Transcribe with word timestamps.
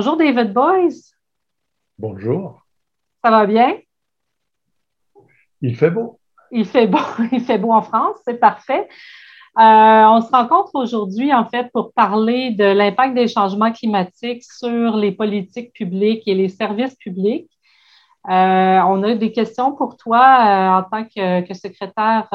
Bonjour 0.00 0.16
David 0.16 0.54
Boys. 0.54 1.12
Bonjour. 1.98 2.62
Ça 3.22 3.30
va 3.30 3.44
bien? 3.44 3.76
Il 5.60 5.76
fait 5.76 5.90
beau. 5.90 6.18
Il 6.50 6.64
fait 6.64 6.86
beau, 6.86 6.96
il 7.32 7.42
fait 7.42 7.58
beau 7.58 7.72
en 7.72 7.82
France, 7.82 8.16
c'est 8.24 8.40
parfait. 8.40 8.88
Euh, 9.58 9.60
on 9.60 10.22
se 10.22 10.30
rencontre 10.30 10.70
aujourd'hui, 10.72 11.34
en 11.34 11.44
fait, 11.44 11.70
pour 11.74 11.92
parler 11.92 12.52
de 12.52 12.64
l'impact 12.64 13.12
des 13.12 13.28
changements 13.28 13.72
climatiques 13.72 14.42
sur 14.42 14.96
les 14.96 15.12
politiques 15.12 15.74
publiques 15.74 16.26
et 16.26 16.34
les 16.34 16.48
services 16.48 16.94
publics. 16.94 17.50
Euh, 18.30 18.30
on 18.80 19.02
a 19.02 19.14
des 19.14 19.32
questions 19.32 19.76
pour 19.76 19.98
toi 19.98 20.18
euh, 20.18 20.78
en 20.78 20.82
tant 20.84 21.04
que, 21.04 21.52
secrétaire 21.52 22.26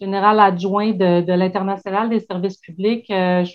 général 0.00 0.40
adjoint 0.40 0.92
de, 0.92 1.32
l'International 1.32 2.08
des 2.10 2.20
services 2.20 2.58
publics. 2.58 3.12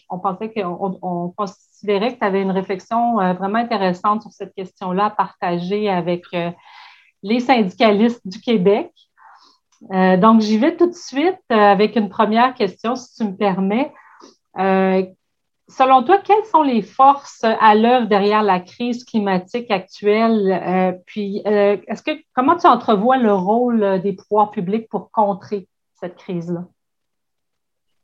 on 0.09 0.19
pensait 0.19 0.51
qu'on 0.51 0.97
on 1.01 1.29
considérait 1.29 2.13
que 2.13 2.19
tu 2.19 2.25
avais 2.25 2.41
une 2.41 2.51
réflexion 2.51 3.15
vraiment 3.33 3.59
intéressante 3.59 4.21
sur 4.21 4.31
cette 4.31 4.53
question-là 4.55 5.05
à 5.05 5.09
partager 5.09 5.89
avec 5.89 6.23
les 7.23 7.39
syndicalistes 7.39 8.25
du 8.25 8.39
Québec. 8.39 8.91
Euh, 9.93 10.17
donc, 10.17 10.41
j'y 10.41 10.57
vais 10.57 10.75
tout 10.75 10.87
de 10.87 10.95
suite 10.95 11.39
euh, 11.51 11.55
avec 11.55 11.95
une 11.95 12.09
première 12.09 12.53
question, 12.53 12.95
si 12.95 13.15
tu 13.15 13.23
me 13.23 13.35
permets. 13.35 13.93
Euh, 14.57 15.03
selon 15.67 16.03
toi, 16.03 16.17
quelles 16.17 16.45
sont 16.45 16.63
les 16.63 16.81
forces 16.81 17.43
à 17.43 17.75
l'œuvre 17.75 18.07
derrière 18.07 18.43
la 18.43 18.59
crise 18.59 19.03
climatique 19.05 19.71
actuelle? 19.71 21.01
puis, 21.05 21.41
est-ce 21.45 22.01
que 22.01 22.11
comment 22.33 22.57
tu 22.57 22.67
entrevois 22.67 23.17
le 23.17 23.33
rôle 23.33 24.01
des 24.01 24.13
pouvoirs 24.13 24.51
publics 24.51 24.89
pour 24.89 25.11
contrer 25.11 25.67
cette 25.99 26.15
crise-là? 26.15 26.65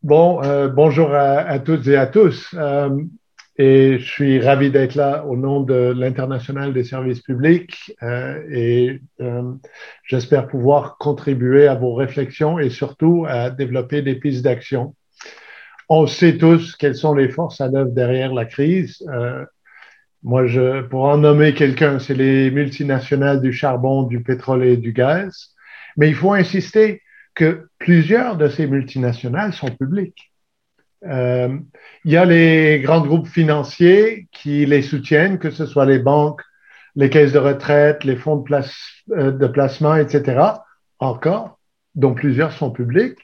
Bon, 0.03 0.41
bonjour 0.69 1.13
à, 1.13 1.59
toutes 1.59 1.87
et 1.87 1.97
à 1.97 2.05
tous. 2.05 2.53
Et 3.57 3.99
je 3.99 4.05
suis 4.05 4.41
ravi 4.41 4.69
d'être 4.69 4.95
là 4.95 5.25
au 5.25 5.37
nom 5.37 5.61
de 5.61 5.93
l'International 5.95 6.73
des 6.73 6.83
services 6.83 7.21
publics 7.21 7.93
euh, 8.03 8.43
et 8.51 8.99
euh, 9.21 9.53
j'espère 10.03 10.47
pouvoir 10.47 10.97
contribuer 10.97 11.67
à 11.67 11.75
vos 11.75 11.93
réflexions 11.93 12.59
et 12.59 12.69
surtout 12.69 13.25
à 13.29 13.49
développer 13.49 14.01
des 14.01 14.15
pistes 14.15 14.43
d'action. 14.43 14.93
On 15.87 16.05
sait 16.05 16.37
tous 16.37 16.75
quelles 16.75 16.95
sont 16.95 17.13
les 17.13 17.29
forces 17.29 17.61
à 17.61 17.69
l'œuvre 17.69 17.91
derrière 17.91 18.33
la 18.33 18.43
crise. 18.43 19.01
Euh, 19.07 19.45
moi, 20.21 20.47
je, 20.47 20.81
pour 20.81 21.03
en 21.03 21.17
nommer 21.17 21.53
quelqu'un, 21.53 21.99
c'est 21.99 22.15
les 22.15 22.51
multinationales 22.51 23.39
du 23.39 23.53
charbon, 23.53 24.03
du 24.03 24.21
pétrole 24.21 24.65
et 24.65 24.75
du 24.75 24.91
gaz. 24.91 25.53
Mais 25.95 26.09
il 26.09 26.15
faut 26.15 26.33
insister 26.33 27.01
que 27.35 27.67
plusieurs 27.77 28.37
de 28.37 28.47
ces 28.47 28.65
multinationales 28.67 29.53
sont 29.53 29.69
publiques. 29.69 30.31
Euh, 31.05 31.57
il 32.03 32.11
y 32.11 32.17
a 32.17 32.25
les 32.25 32.79
grands 32.79 33.01
groupes 33.01 33.27
financiers 33.27 34.27
qui 34.31 34.65
les 34.65 34.81
soutiennent, 34.81 35.37
que 35.37 35.51
ce 35.51 35.65
soit 35.65 35.85
les 35.85 35.99
banques, 35.99 36.41
les 36.95 37.09
caisses 37.09 37.33
de 37.33 37.39
retraite, 37.39 38.03
les 38.03 38.15
fonds 38.15 38.37
de, 38.37 38.43
place, 38.43 38.75
euh, 39.11 39.31
de 39.31 39.47
placement, 39.47 39.95
etc. 39.95 40.41
Encore, 40.99 41.59
dont 41.93 42.13
plusieurs 42.13 42.53
sont 42.53 42.71
publics. 42.71 43.19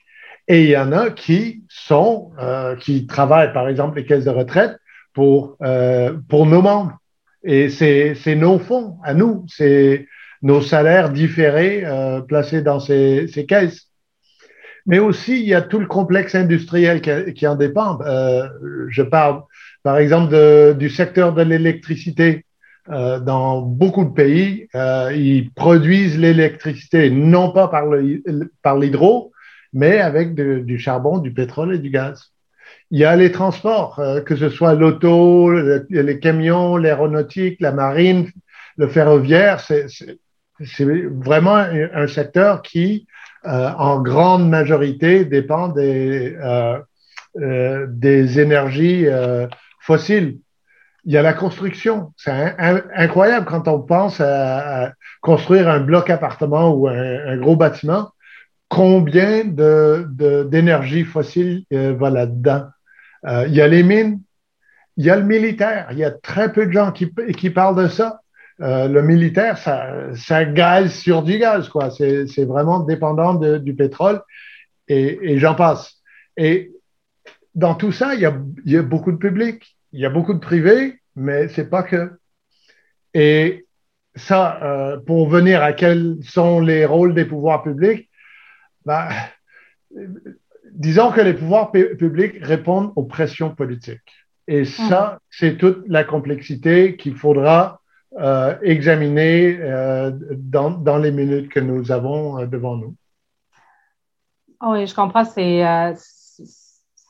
Et 0.48 0.64
il 0.64 0.70
y 0.70 0.78
en 0.78 0.92
a 0.92 1.10
qui 1.10 1.64
sont, 1.70 2.32
euh, 2.40 2.76
qui 2.76 3.08
travaillent, 3.08 3.54
par 3.54 3.70
exemple, 3.70 3.98
les 3.98 4.06
caisses 4.06 4.26
de 4.26 4.32
retraite 4.32 4.78
pour, 5.14 5.58
euh, 5.62 6.14
pour 6.28 6.46
nos 6.46 6.62
membres. 6.62 6.98
Et 7.44 7.70
c'est 7.70 8.36
nos 8.36 8.60
fonds 8.60 8.98
à 9.04 9.14
nous, 9.14 9.46
c'est 9.48 10.08
nos 10.42 10.62
salaires 10.62 11.10
différés 11.10 11.84
euh, 11.86 12.22
placés 12.22 12.62
dans 12.62 12.80
ces, 12.80 13.28
ces 13.28 13.46
caisses 13.46 13.91
mais 14.86 15.00
aussi 15.00 15.40
il 15.40 15.48
y 15.48 15.54
a 15.54 15.62
tout 15.62 15.80
le 15.80 15.86
complexe 15.86 16.36
industriel 16.36 17.02
qui, 17.02 17.48
en 17.48 17.56
dépend. 17.56 18.00
Euh, 18.02 18.48
je 18.90 19.02
parle 19.02 19.44
par 19.84 19.98
exemple 19.98 20.32
de, 20.32 20.76
du 20.78 20.90
secteur 20.90 21.34
de 21.34 21.42
l'électricité. 21.42 22.46
Euh, 22.90 23.20
dans 23.20 23.62
beaucoup 23.62 24.04
de 24.04 24.10
pays, 24.10 24.68
euh, 24.74 25.14
ils 25.16 25.52
produisent 25.54 26.18
l'électricité 26.18 27.12
non 27.12 27.52
pas 27.52 27.68
par 27.68 28.76
l'hydro, 28.76 29.32
mais 29.72 30.00
avec 30.00 30.34
du 30.34 30.80
charbon, 30.80 31.20
du 31.20 31.32
pétrole 31.32 31.76
et 31.76 31.78
du 31.78 31.92
gaz. 31.92 32.32
Il 32.90 33.00
y 33.00 33.06
a 33.06 33.16
les 33.16 33.32
transports, 33.32 34.00
euh, 34.00 34.22
que 34.22 34.36
ce 34.36 34.50
soit 34.50 34.74
l'auto, 34.74 35.52
les 35.90 36.20
camions, 36.20 36.76
l'aéronautique, 36.76 37.62
la 37.62 37.72
marine, 37.72 38.30
le 38.78 38.88
ferroviaire. 38.88 39.60
C'est 39.62 39.86
vraiment 41.24 41.56
un 41.56 42.08
secteur 42.08 42.62
qui 42.62 43.08
euh, 43.48 43.72
en 43.78 44.02
grande 44.02 44.48
majorité 44.48 45.26
dépend 45.26 45.68
des, 45.70 46.38
euh, 46.40 46.80
euh, 47.38 47.88
énergies 48.04 49.08
fossiles. 49.80 50.38
Il 51.06 51.14
y 51.14 51.18
a 51.18 51.24
la 51.24 51.34
construction. 51.34 52.14
C'est 52.18 52.56
incroyable 52.96 53.48
quand 53.48 53.68
on 53.68 53.80
pense 53.82 54.22
à, 54.22 54.94
construire 55.22 55.68
un 55.70 55.80
bloc 55.80 56.12
appartement 56.12 56.70
ou 56.70 56.88
un, 56.88 57.38
gros 57.38 57.56
bâtiment, 57.56 58.12
combien 58.70 59.44
d'énergie 59.44 61.04
de, 61.04 61.08
fossile 61.08 61.64
va 61.72 62.12
là-dedans. 62.12 62.66
il 63.48 63.54
y 63.54 63.62
a 63.62 63.68
les 63.68 63.82
mines, 63.82 64.22
il 64.98 65.06
y 65.06 65.10
a 65.10 65.16
le 65.16 65.24
militaire. 65.24 65.88
Il 65.92 65.98
y 65.98 66.04
a 66.04 66.12
très 66.12 66.52
peu 66.54 66.68
de 66.68 66.72
gens 66.72 66.92
qui 66.92 67.50
parlent 67.50 67.82
de 67.82 67.88
ça. 67.88 68.22
Euh, 68.62 68.88
le 68.88 69.02
militaire, 69.02 69.58
ça, 69.58 70.14
ça 70.16 70.46
gaz 70.46 70.94
sur 70.94 71.24
du 71.24 71.40
gaz, 71.40 71.68
quoi. 71.70 71.90
C'est 71.90 72.46
vraiment 72.46 72.80
dépendant 72.82 73.34
du 73.34 73.76
pétrole 73.76 74.22
et, 74.88 75.40
j'en 75.40 75.56
passe. 75.56 76.02
Et 76.38 76.72
dans 77.56 77.76
tout 77.76 77.92
ça, 77.92 78.14
il 78.14 78.22
y, 78.22 78.26
a, 78.26 78.38
il 78.66 78.72
y, 78.72 78.78
a, 78.78 78.84
beaucoup 78.84 79.12
de 79.12 79.18
public, 79.18 79.78
il 79.94 80.00
y 80.00 80.06
a 80.06 80.10
beaucoup 80.10 80.34
de 80.34 80.40
privés, 80.40 81.02
mais 81.16 81.48
c'est 81.48 81.70
pas 81.70 81.84
que. 81.84 82.12
Et 83.14 83.66
ça, 84.16 84.62
euh, 84.64 84.98
pour 85.00 85.28
venir 85.28 85.64
à 85.64 85.74
quels 85.74 86.18
sont 86.24 86.60
les 86.60 86.86
rôles 86.86 87.16
des 87.16 87.26
pouvoirs 87.26 87.64
publics, 87.64 88.10
bah, 88.86 89.10
disons 90.72 91.12
que 91.12 91.22
les 91.22 91.34
pouvoirs 91.34 91.72
publics 91.72 92.38
répondent 92.42 92.94
aux 92.96 93.04
pressions 93.04 93.56
politiques. 93.56 94.00
Et 94.48 94.66
ça, 94.66 95.20
c'est 95.30 95.58
toute 95.58 95.84
la 95.88 96.04
complexité 96.04 96.98
qu'il 96.98 97.16
faudra 97.16 97.81
euh, 98.20 98.58
examiner 98.62 99.58
euh, 99.62 100.12
dans, 100.36 100.98
les 100.98 101.12
minutes 101.12 101.50
que 101.50 101.62
nous 101.62 101.94
avons 101.94 102.40
euh, 102.40 102.46
devant 102.46 102.76
nous. 102.76 102.94
Ah 104.60 104.72
oui, 104.72 104.86
je 104.86 104.94
comprends. 104.94 105.24
C'est, 105.24 105.64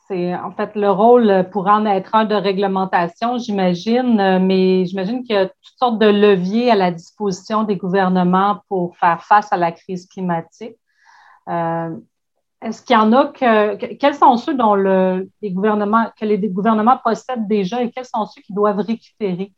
c'est 0.06 0.34
en 0.36 0.52
fait 0.52 0.76
le 0.76 0.88
rôle 0.90 1.48
pourrait 1.50 1.72
en 1.72 1.86
être 1.86 2.14
un 2.14 2.24
de 2.24 2.36
réglementation, 2.36 3.36
j'imagine, 3.38 4.38
mais 4.46 4.84
j'imagine 4.84 5.24
qu'il 5.24 5.34
y 5.34 5.38
a 5.38 5.46
toutes 5.46 5.78
sortes 5.78 5.98
de 5.98 6.06
leviers 6.06 6.70
à 6.70 6.76
la 6.76 6.92
disposition 6.92 7.64
des 7.64 7.76
gouvernements 7.76 8.60
pour 8.68 8.96
faire 8.96 9.24
face 9.24 9.52
à 9.52 9.56
la 9.56 9.72
crise 9.72 10.06
climatique. 10.06 10.76
est-ce 11.48 12.80
qu'il 12.82 12.94
y 12.94 12.98
en 12.98 13.12
a 13.12 13.26
que, 13.26 13.94
quels 13.96 14.14
sont 14.14 14.36
ceux 14.36 14.54
dont 14.54 14.76
le, 14.76 15.28
les 15.42 15.50
gouvernements, 15.50 16.10
que 16.16 16.24
les 16.24 16.38
gouvernements 16.48 16.98
possèdent 17.04 17.48
déjà 17.48 17.82
et 17.82 17.90
quels 17.90 18.06
sont 18.06 18.24
ceux 18.24 18.40
qui 18.40 18.54
doivent 18.54 18.78
récupérer? 18.78 19.52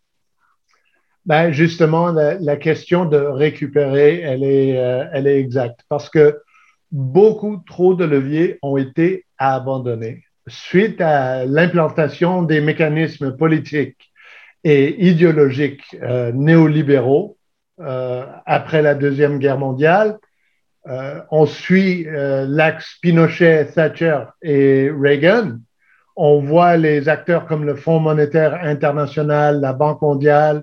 Ben 1.26 1.52
justement, 1.52 2.12
la, 2.12 2.56
question 2.56 3.06
de 3.06 3.16
récupérer, 3.16 4.20
elle 4.20 4.44
est, 4.44 4.78
euh, 4.78 5.04
elle 5.12 5.26
est 5.26 5.38
exacte 5.38 5.80
parce 5.88 6.10
que 6.10 6.40
beaucoup 6.92 7.62
trop 7.66 7.94
de 7.94 8.04
leviers 8.04 8.58
ont 8.62 8.76
été 8.76 9.24
abandonnés 9.38 10.24
suite 10.46 11.00
à 11.00 11.44
l'implantation 11.44 12.42
des 12.42 12.60
mécanismes 12.60 13.36
politiques 13.36 14.12
et 14.62 15.06
idéologiques 15.06 15.96
euh, 16.02 16.32
néolibéraux 16.32 17.36
euh, 17.80 18.24
après 18.46 18.82
la 18.82 18.94
Deuxième 18.94 19.38
Guerre 19.38 19.58
mondiale. 19.58 20.18
Euh, 20.86 21.20
on 21.30 21.46
suit 21.46 22.06
l'axe 22.06 22.98
Pinochet, 23.00 23.66
Thatcher 23.74 24.20
et 24.42 24.90
Reagan. 24.90 25.58
On 26.16 26.40
voit 26.40 26.76
les 26.76 27.08
acteurs 27.08 27.46
comme 27.46 27.64
le 27.64 27.74
Fonds 27.74 28.00
monétaire 28.00 28.54
international, 28.62 29.60
la 29.60 29.72
Banque 29.72 30.02
mondiale, 30.02 30.62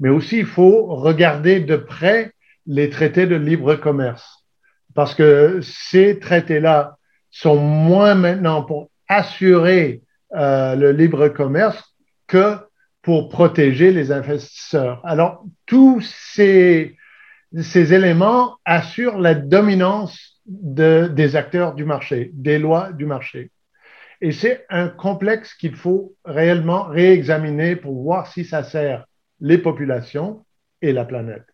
mais 0.00 0.08
aussi 0.08 0.38
il 0.38 0.46
faut 0.46 0.86
regarder 0.86 1.60
de 1.60 1.76
près 1.76 2.32
les 2.66 2.90
traités 2.90 3.26
de 3.26 3.36
libre 3.36 3.74
commerce, 3.76 4.44
parce 4.94 5.14
que 5.14 5.60
ces 5.62 6.18
traités-là 6.18 6.96
sont 7.30 7.56
moins 7.56 8.14
maintenant 8.14 8.62
pour 8.62 8.90
assurer 9.08 10.02
euh, 10.34 10.74
le 10.74 10.92
libre 10.92 11.28
commerce 11.28 11.82
que 12.26 12.56
pour 13.02 13.28
protéger 13.28 13.90
les 13.90 14.12
investisseurs. 14.12 15.00
Alors, 15.04 15.44
tous 15.64 16.00
ces, 16.02 16.96
ces 17.58 17.94
éléments 17.94 18.56
assurent 18.64 19.18
la 19.18 19.34
dominance 19.34 20.42
de, 20.46 21.10
des 21.10 21.36
acteurs 21.36 21.74
du 21.74 21.84
marché, 21.84 22.30
des 22.34 22.58
lois 22.58 22.92
du 22.92 23.06
marché. 23.06 23.50
Et 24.20 24.32
c'est 24.32 24.66
un 24.68 24.88
complexe 24.88 25.54
qu'il 25.54 25.76
faut 25.76 26.14
réellement 26.24 26.84
réexaminer 26.84 27.76
pour 27.76 28.02
voir 28.02 28.26
si 28.26 28.44
ça 28.44 28.64
sert 28.64 29.06
les 29.40 29.58
populations 29.58 30.44
et 30.82 30.92
la 30.92 31.04
planète. 31.04 31.44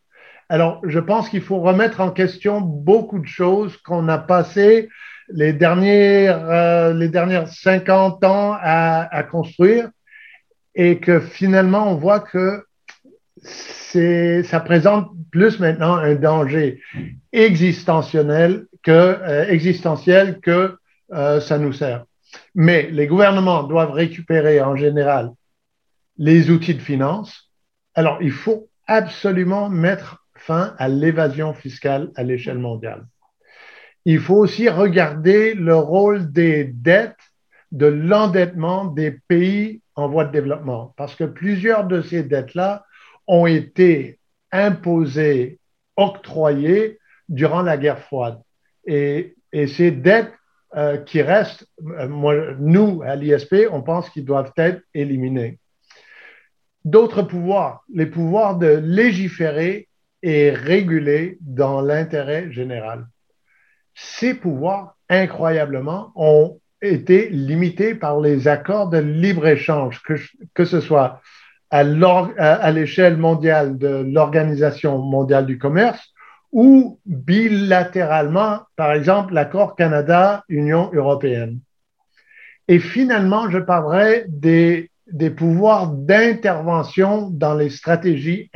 Alors, 0.49 0.81
je 0.87 0.99
pense 0.99 1.29
qu'il 1.29 1.41
faut 1.41 1.61
remettre 1.61 2.01
en 2.01 2.11
question 2.11 2.61
beaucoup 2.61 3.19
de 3.19 3.27
choses 3.27 3.77
qu'on 3.79 4.09
a 4.09 4.19
passé 4.19 4.89
les 5.29 5.53
dernières, 5.53 6.45
euh, 6.51 6.93
les 6.93 7.09
dernières 7.09 7.49
50 7.49 8.23
ans 8.25 8.57
à, 8.61 9.23
construire 9.31 9.89
et 10.75 10.99
que 10.99 11.21
finalement, 11.21 11.91
on 11.91 11.97
voit 11.97 12.21
que 12.21 12.65
ça 13.43 14.61
présente 14.61 15.11
plus 15.31 15.61
maintenant 15.61 15.95
un 15.95 16.15
danger 16.15 16.81
existentiel 17.33 18.67
que, 18.83 18.91
euh, 18.91 19.49
existentiel 19.49 20.41
que 20.41 20.77
euh, 21.13 21.41
ça 21.41 21.59
nous 21.59 21.73
sert. 21.73 22.05
Mais 22.55 22.91
les 22.91 23.07
gouvernements 23.07 23.63
doivent 23.63 23.93
récupérer 23.93 24.61
en 24.61 24.77
général 24.77 25.31
les 26.19 26.51
outils 26.51 26.75
de 26.75 26.83
finance. 26.83 27.51
Alors, 27.94 28.19
il 28.20 28.32
faut 28.32 28.69
absolument 28.87 29.69
mettre 29.69 30.26
fin 30.37 30.75
à 30.79 30.88
l'évasion 30.88 31.55
fiscale 31.55 32.11
à 32.17 32.23
l'échelle 32.23 32.58
mondiale. 32.58 33.06
Il 34.05 34.20
faut 34.20 34.37
aussi 34.37 34.69
regarder 34.69 35.55
le 35.55 35.76
rôle 35.76 36.31
des 36.31 36.64
dettes, 36.64 37.17
de 37.73 37.87
l'endettement 37.87 38.85
des 38.85 39.19
pays 39.26 39.81
en 39.96 40.08
voie 40.08 40.25
de 40.25 40.32
développement, 40.32 40.93
parce 40.96 41.14
que 41.14 41.25
plusieurs 41.25 41.87
de 41.87 42.02
ces 42.02 42.23
dettes-là 42.23 42.85
ont 43.26 43.46
été 43.46 44.19
imposées, 44.52 45.58
octroyées 45.96 46.99
durant 47.29 47.62
la 47.62 47.76
guerre 47.76 48.00
froide. 48.00 48.41
Et, 48.87 49.35
ces 49.69 49.93
dettes 49.93 50.32
euh, 50.75 50.96
qui 50.99 51.23
restent, 51.23 51.67
euh, 51.87 52.56
nous, 52.58 53.02
à 53.02 53.14
l'ISP, 53.14 53.55
on 53.70 53.82
pense 53.82 54.11
qu'ils 54.11 54.25
doivent 54.25 54.52
être 54.56 54.82
éliminés. 54.93 55.61
D'autres 56.85 57.23
pouvoirs, 57.23 57.85
les 57.93 58.07
pouvoirs 58.07 58.57
de 58.59 58.81
légiférer 58.83 59.89
et 60.23 60.51
réguler 60.51 61.39
dans 61.41 61.81
l'intérêt 61.81 62.51
général. 62.53 63.07
Ces 63.95 64.35
pouvoirs, 64.35 64.97
incroyablement, 65.09 66.13
ont 66.15 66.61
été 66.83 67.29
limités 67.29 67.95
par 67.95 68.21
les 68.21 68.49
accords 68.49 68.89
de 68.89 68.99
libre-échange, 68.99 70.03
que, 70.03 70.15
que 70.53 70.65
ce 70.65 70.81
soit 70.81 71.21
à 71.71 72.71
l'échelle 72.71 73.17
mondiale 73.17 73.79
de 73.79 74.05
l'Organisation 74.07 74.99
mondiale 74.99 75.47
du 75.47 75.59
commerce 75.59 76.15
ou 76.53 77.01
bilatéralement, 77.05 78.61
par 78.77 78.93
exemple, 78.93 79.35
l'accord 79.35 79.75
Canada-Union 79.75 80.91
européenne. 80.95 81.59
Et 82.69 82.79
finalement, 82.79 83.51
je 83.51 83.59
parlerai 83.59 84.25
des, 84.29 84.91
des 85.06 85.31
pouvoirs 85.31 85.89
d'intervention 85.89 87.29
dans 87.31 87.55
les 87.55 87.71
stratégies 87.71 88.51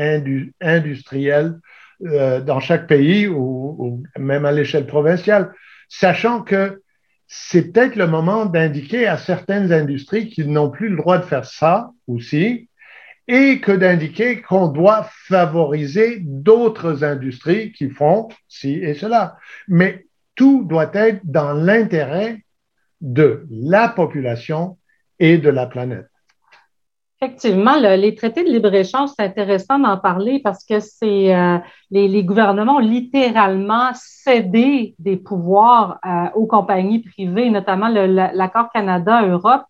industrielles 0.61 1.59
euh, 2.07 2.41
dans 2.41 2.61
chaque 2.61 2.87
pays 2.87 3.27
ou, 3.27 3.77
ou 3.79 4.03
même 4.19 4.45
à 4.45 4.53
l'échelle 4.53 4.87
provinciale, 4.87 5.53
sachant 5.89 6.43
que 6.43 6.83
c'est 7.27 7.73
peut-être 7.73 7.97
le 7.97 8.07
moment 8.07 8.47
d'indiquer 8.47 9.07
à 9.07 9.19
certaines 9.19 9.73
industries 9.73 10.29
qu'ils 10.29 10.51
n'ont 10.51 10.71
plus 10.71 10.89
le 10.89 10.97
droit 10.97 11.19
de 11.19 11.25
faire 11.25 11.45
ça 11.45 11.91
aussi, 12.07 12.69
et 13.29 13.61
que 13.61 13.73
d'indiquer 13.73 14.41
qu'on 14.41 14.69
doit 14.69 15.09
favoriser 15.27 16.21
d'autres 16.23 17.05
industries 17.05 17.73
qui 17.73 17.91
font 17.91 18.29
ci 18.49 18.73
et 18.83 18.95
cela. 18.95 19.37
Mais 19.69 20.07
tout 20.35 20.65
doit 20.65 20.91
être 20.95 21.21
dans 21.25 21.53
l'intérêt 21.53 22.43
de 23.03 23.47
la 23.51 23.89
population 23.89 24.79
et 25.19 25.37
de 25.37 25.51
la 25.51 25.67
planète. 25.67 26.09
Effectivement, 27.21 27.75
les 27.77 28.15
traités 28.15 28.45
de 28.45 28.49
libre-échange, 28.49 29.11
c'est 29.19 29.25
intéressant 29.25 29.79
d'en 29.79 29.97
parler 29.97 30.41
parce 30.43 30.65
que 30.65 30.79
c'est 30.79 31.35
euh, 31.35 31.59
les, 31.91 32.23
gouvernements 32.23 32.77
ont 32.77 32.79
littéralement 32.79 33.91
cédé 33.95 34.95
des 35.01 35.17
pouvoirs 35.17 35.99
euh, 36.07 36.31
aux 36.37 36.47
compagnies 36.47 37.01
privées, 37.01 37.51
notamment 37.51 37.89
l'accord 37.89 38.71
Canada-Europe 38.73 39.65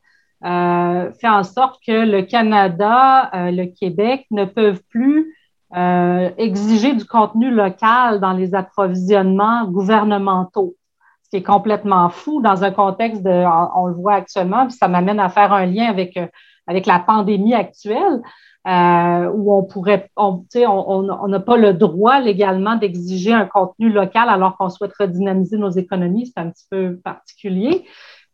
euh, 0.45 1.11
fait 1.21 1.29
en 1.29 1.43
sorte 1.43 1.81
que 1.85 2.07
le 2.07 2.23
Canada, 2.23 3.31
euh, 3.35 3.51
le 3.51 3.67
Québec 3.67 4.27
ne 4.31 4.45
peuvent 4.45 4.83
plus 4.89 5.35
euh, 5.77 6.31
exiger 6.39 6.95
du 6.95 7.05
contenu 7.05 7.51
local 7.51 8.21
dans 8.21 8.33
les 8.33 8.55
approvisionnements 8.55 9.65
gouvernementaux, 9.65 10.77
ce 11.25 11.31
qui 11.31 11.37
est 11.37 11.43
complètement 11.43 12.09
fou 12.09 12.41
dans 12.41 12.63
un 12.63 12.71
contexte 12.71 13.23
de, 13.23 13.45
on, 13.75 13.87
le 13.87 13.95
voit 13.95 14.15
actuellement, 14.15 14.67
puis 14.67 14.77
ça 14.77 14.87
m'amène 14.87 15.19
à 15.19 15.29
faire 15.29 15.53
un 15.53 15.67
lien 15.67 15.87
avec, 15.87 16.17
euh, 16.17 16.29
avec 16.69 16.87
la 16.87 17.01
pandémie 17.01 17.55
actuelle. 17.55 18.21
Euh, 18.69 19.31
où 19.31 19.55
on 19.55 19.63
pourrait, 19.63 20.11
on 20.17 20.45
n'a 20.55 20.71
on, 20.71 21.09
on, 21.09 21.41
pas 21.41 21.57
le 21.57 21.73
droit 21.73 22.21
légalement 22.21 22.77
d'exiger 22.77 23.33
un 23.33 23.47
contenu 23.47 23.89
local 23.89 24.29
alors 24.29 24.59
qu'on 24.59 24.69
souhaite 24.69 24.93
redynamiser 24.99 25.57
nos 25.57 25.71
économies. 25.71 26.27
C'est 26.27 26.39
un 26.39 26.51
petit 26.51 26.67
peu 26.69 26.99
particulier. 27.03 27.87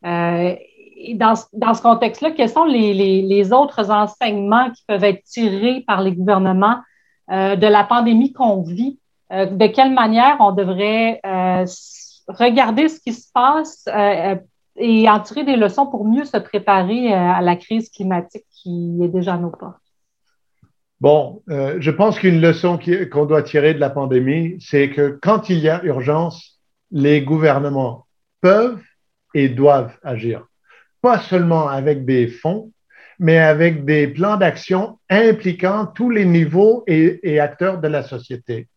Euh, 0.05 0.57
dans, 1.15 1.37
ce 1.37 1.83
contexte-là, 1.83 2.33
quels 2.33 2.49
sont 2.49 2.65
les, 2.65 3.53
autres 3.53 3.93
enseignements 3.93 4.71
qui 4.73 4.83
peuvent 4.89 5.05
être 5.05 5.23
tirés 5.23 5.85
par 5.87 6.03
les 6.03 6.13
gouvernements 6.13 6.79
euh, 7.31 7.55
de 7.55 7.67
la 7.69 7.85
pandémie 7.85 8.33
qu'on 8.33 8.63
vit? 8.63 8.99
De 9.31 9.67
quelle 9.69 9.93
manière 9.93 10.37
on 10.41 10.53
devrait 10.53 11.21
regarder 12.29 12.89
ce 12.89 13.01
qui 13.01 13.13
se 13.13 13.31
passe 13.33 13.85
et 14.77 15.09
en 15.09 15.21
tirer 15.21 15.45
des 15.45 15.57
leçons 15.57 15.87
pour 15.87 16.05
mieux 16.07 16.25
se 16.25 16.37
préparer 16.37 17.13
euh, 17.13 17.17
à 17.17 17.41
la 17.43 17.57
crise 17.57 17.91
climatique 17.91 18.45
qui 18.51 18.99
est 19.03 19.09
déjà 19.09 19.35
à 19.35 19.39
nos 19.39 19.51
portes? 19.51 19.81
Bon, 21.01 21.43
je 21.49 21.91
pense 21.91 22.19
qu'une 22.19 22.41
leçon 22.41 22.79
qu'on 23.13 23.27
doit 23.27 23.43
tirer 23.43 23.75
de 23.75 23.81
la 23.81 23.91
pandémie, 23.91 24.57
c'est 24.61 24.89
que 24.89 25.19
quand 25.21 25.51
il 25.51 25.59
y 25.59 25.69
a 25.69 25.85
urgence, 25.85 26.59
les 26.93 27.21
gouvernements 27.21 28.07
peuvent 28.41 28.81
et 29.35 29.51
doivent 29.51 29.95
agir 30.03 30.47
pas 31.05 31.21
seulement 31.21 31.69
avec 31.69 32.07
des 32.07 32.29
fonds, 32.29 32.73
mais 33.19 33.37
avec 33.37 33.85
des 33.85 34.09
plans 34.09 34.39
d'action 34.39 34.99
impliquant 35.11 35.85
tous 35.85 36.09
les 36.09 36.25
niveaux 36.25 36.83
et, 36.87 37.39
acteurs 37.39 37.79
de 37.79 37.89
la 37.89 38.03
société. 38.03 38.69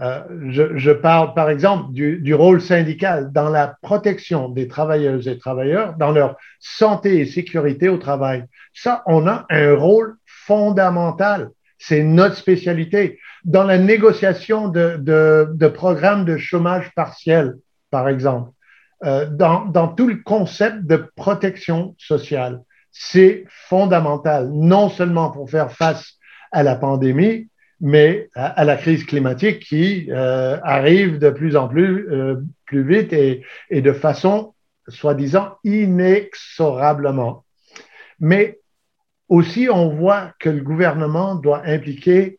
Euh, 0.00 0.22
je, 0.50 0.90
parle 0.90 1.34
par 1.34 1.50
exemple 1.50 1.92
du, 1.92 2.34
rôle 2.34 2.60
syndical 2.60 3.30
dans 3.30 3.48
la 3.48 3.76
protection 3.80 4.48
des 4.48 4.66
travailleuses 4.66 5.28
et 5.28 5.38
travailleurs, 5.38 5.94
dans 5.96 6.10
leur 6.10 6.36
santé 6.58 7.20
et 7.20 7.26
sécurité 7.26 7.88
au 7.88 7.98
travail. 7.98 8.44
Ça, 8.72 9.02
on 9.06 9.28
a 9.28 9.46
un 9.50 9.74
rôle 9.74 10.16
fondamental. 10.26 11.50
C'est 11.78 12.02
notre 12.02 12.36
spécialité. 12.36 13.20
Dans 13.44 13.64
la 13.64 13.78
négociation 13.78 14.68
de, 14.68 14.96
de 14.98 15.68
programmes 15.68 16.24
de 16.24 16.38
chômage 16.38 16.90
partiel, 16.96 17.54
par 17.90 18.08
exemple, 18.08 18.50
euh, 19.04 19.26
dans, 19.26 19.66
dans, 19.66 19.88
tout 19.88 20.08
le 20.08 20.16
concept 20.16 20.86
de 20.86 20.96
protection 21.14 21.94
sociale. 21.98 22.62
C'est 22.90 23.44
fondamental, 23.48 24.50
non 24.50 24.88
seulement 24.88 25.30
pour 25.30 25.50
faire 25.50 25.72
face 25.72 26.14
à 26.52 26.62
la 26.62 26.74
pandémie, 26.74 27.48
mais 27.84 28.30
à, 28.34 28.64
la 28.64 28.78
crise 28.78 29.04
climatique 29.04 29.60
qui 29.60 30.08
euh, 30.10 30.56
arrive 30.62 31.18
de 31.18 31.28
plus 31.28 31.54
en 31.54 31.68
plus, 31.68 32.08
euh, 32.10 32.36
plus 32.64 32.82
vite 32.82 33.12
et, 33.12 33.44
et 33.68 33.82
de 33.82 33.92
façon, 33.92 34.54
soi-disant, 34.88 35.58
inexorablement. 35.64 37.44
Mais 38.20 38.58
aussi, 39.28 39.68
on 39.70 39.90
voit 39.90 40.32
que 40.40 40.48
le 40.48 40.62
gouvernement 40.62 41.34
doit 41.34 41.60
impliquer, 41.66 42.38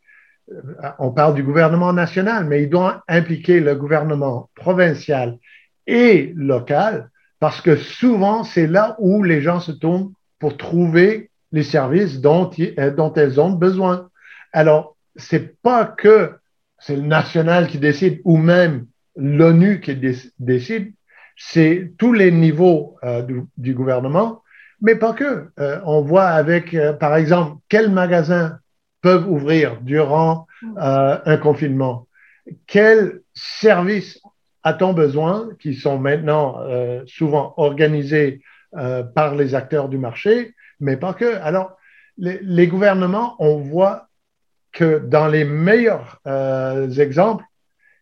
euh, 0.52 0.62
on 0.98 1.12
parle 1.12 1.36
du 1.36 1.44
gouvernement 1.44 1.94
national, 1.94 2.46
mais 2.46 2.64
il 2.64 2.70
doit 2.72 3.04
impliquer 3.08 3.60
le 3.60 3.76
gouvernement 3.76 4.50
provincial 4.56 5.38
et 5.86 6.34
locales, 6.36 7.12
parce 7.40 7.62
que 7.62 7.76
souvent, 7.76 8.44
c'est 8.44 8.66
là 8.66 8.96
où 8.98 9.22
les 9.22 9.42
gens 9.42 9.60
se 9.60 9.74
tournent 9.74 10.12
pour 10.40 10.58
trouver 10.58 11.30
les 11.52 11.62
services 11.62 12.20
dont, 12.20 12.50
dont 12.98 13.14
elles 13.14 13.40
ont 13.40 13.52
besoin. 13.52 14.10
Alors, 14.52 14.95
c'est 15.16 15.62
pas 15.62 15.86
que 15.86 16.34
c'est 16.80 16.96
le 16.96 17.02
national 17.02 17.68
qui 17.68 17.80
décide 17.80 18.22
ou 18.24 18.38
même 18.38 18.88
l'ONU 19.16 19.80
qui 19.80 19.96
décide, 20.40 20.94
c'est 21.38 21.94
tous 21.98 22.14
les 22.14 22.32
niveaux 22.32 22.98
euh, 23.04 23.26
du, 23.58 23.74
gouvernement, 23.74 24.44
mais 24.82 24.96
pas 24.96 25.14
que. 25.14 25.50
Euh, 25.60 25.80
on 25.86 26.02
voit 26.02 26.28
avec, 26.28 26.76
par 27.00 27.16
exemple, 27.16 27.58
quels 27.70 27.92
magasins 27.92 28.60
peuvent 29.02 29.30
ouvrir 29.30 29.80
durant 29.82 30.48
un 30.78 31.38
confinement, 31.38 32.08
quels 32.66 33.22
services 33.34 34.20
a-t-on 34.66 34.94
besoin, 34.94 35.50
qui 35.60 35.76
sont 35.76 36.00
maintenant 36.00 36.60
euh, 36.62 37.04
souvent 37.06 37.54
organisés 37.58 38.42
euh, 38.76 39.04
par 39.04 39.36
les 39.36 39.54
acteurs 39.54 39.90
du 39.90 40.00
marché, 40.00 40.56
mais 40.80 40.98
pas 40.98 41.14
que. 41.14 41.36
Alors, 41.42 41.78
les, 42.18 42.68
gouvernements, 42.68 43.36
on 43.38 43.58
voit 43.58 44.08
que 44.76 45.00
dans 45.00 45.28
les 45.28 45.46
meilleurs 45.46 46.20
euh, 46.28 46.90
exemples, 46.92 47.44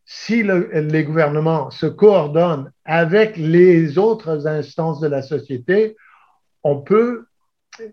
si 0.05 0.43
les 0.43 1.03
gouvernements 1.05 1.69
se 1.71 1.85
coordonnent 1.85 2.71
avec 2.83 3.37
les 3.37 3.97
autres 3.97 4.47
instances 4.47 4.99
de 4.99 5.07
la 5.07 5.21
société, 5.21 5.95
on 6.63 6.81
peut 6.81 7.27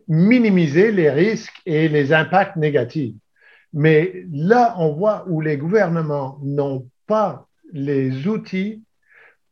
minimiser 0.09 0.91
les 0.91 1.11
risques 1.11 1.61
et 1.67 1.89
les 1.89 2.13
impacts 2.13 2.57
négatifs. 2.57 3.15
Mais 3.73 4.25
là, 4.33 4.75
on 4.79 4.93
voit 4.93 5.25
où 5.29 5.41
les 5.41 5.57
gouvernements 5.57 6.41
n'ont 6.43 6.89
pas 7.07 7.47
les 7.73 8.27
outils 8.27 8.83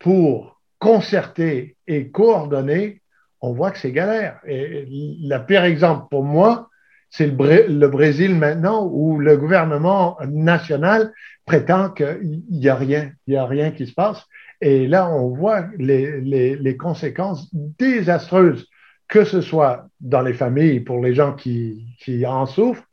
pour 0.00 0.60
concerter 0.80 1.76
et 1.86 2.10
coordonner, 2.10 3.02
on 3.40 3.52
voit 3.52 3.70
que 3.70 3.78
c'est 3.78 3.92
galère. 3.92 4.40
Et 4.46 4.86
le 4.88 5.38
pire 5.46 5.64
exemple 5.64 6.06
pour 6.10 6.24
moi, 6.24 6.68
c'est 7.10 7.26
le, 7.26 7.86
Brésil 7.88 8.34
maintenant 8.34 8.88
où 8.90 9.18
le 9.18 9.36
gouvernement 9.36 10.18
national 10.26 11.12
prétend 11.46 11.90
qu'il 11.90 12.42
n'y 12.50 12.68
a 12.68 12.74
rien, 12.74 13.12
il 13.26 13.32
n'y 13.32 13.36
a 13.36 13.46
rien 13.46 13.70
qui 13.70 13.86
se 13.86 13.94
passe. 13.94 14.24
Et 14.60 14.86
là, 14.86 15.08
on 15.10 15.28
voit 15.28 15.66
les, 15.78 16.76
conséquences 16.78 17.48
désastreuses, 17.52 18.66
que 19.08 19.24
ce 19.24 19.40
soit 19.40 19.88
dans 20.00 20.20
les 20.20 20.34
familles 20.34 20.80
pour 20.80 21.00
les 21.00 21.14
gens 21.14 21.32
qui, 21.32 21.86
qui 22.00 22.26
en 22.26 22.44
souffrent, 22.46 22.84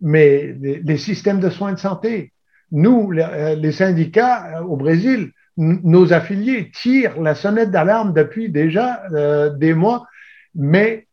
mais 0.00 0.54
les, 0.60 0.96
systèmes 0.96 1.40
de 1.40 1.50
soins 1.50 1.72
de 1.72 1.78
santé. 1.78 2.32
Nous, 2.70 3.10
les, 3.10 3.22
euh, 3.22 3.72
syndicats 3.72 4.58
euh, 4.58 4.62
au 4.62 4.76
Brésil, 4.76 5.32
nos 5.56 6.12
affiliés 6.12 6.70
tirent 6.70 7.20
la 7.20 7.34
sonnette 7.34 7.70
d'alarme 7.70 8.12
depuis 8.12 8.50
déjà 8.50 9.02
euh, 9.12 9.50
des 9.50 9.72
mois, 9.72 10.06
mais 10.54 11.06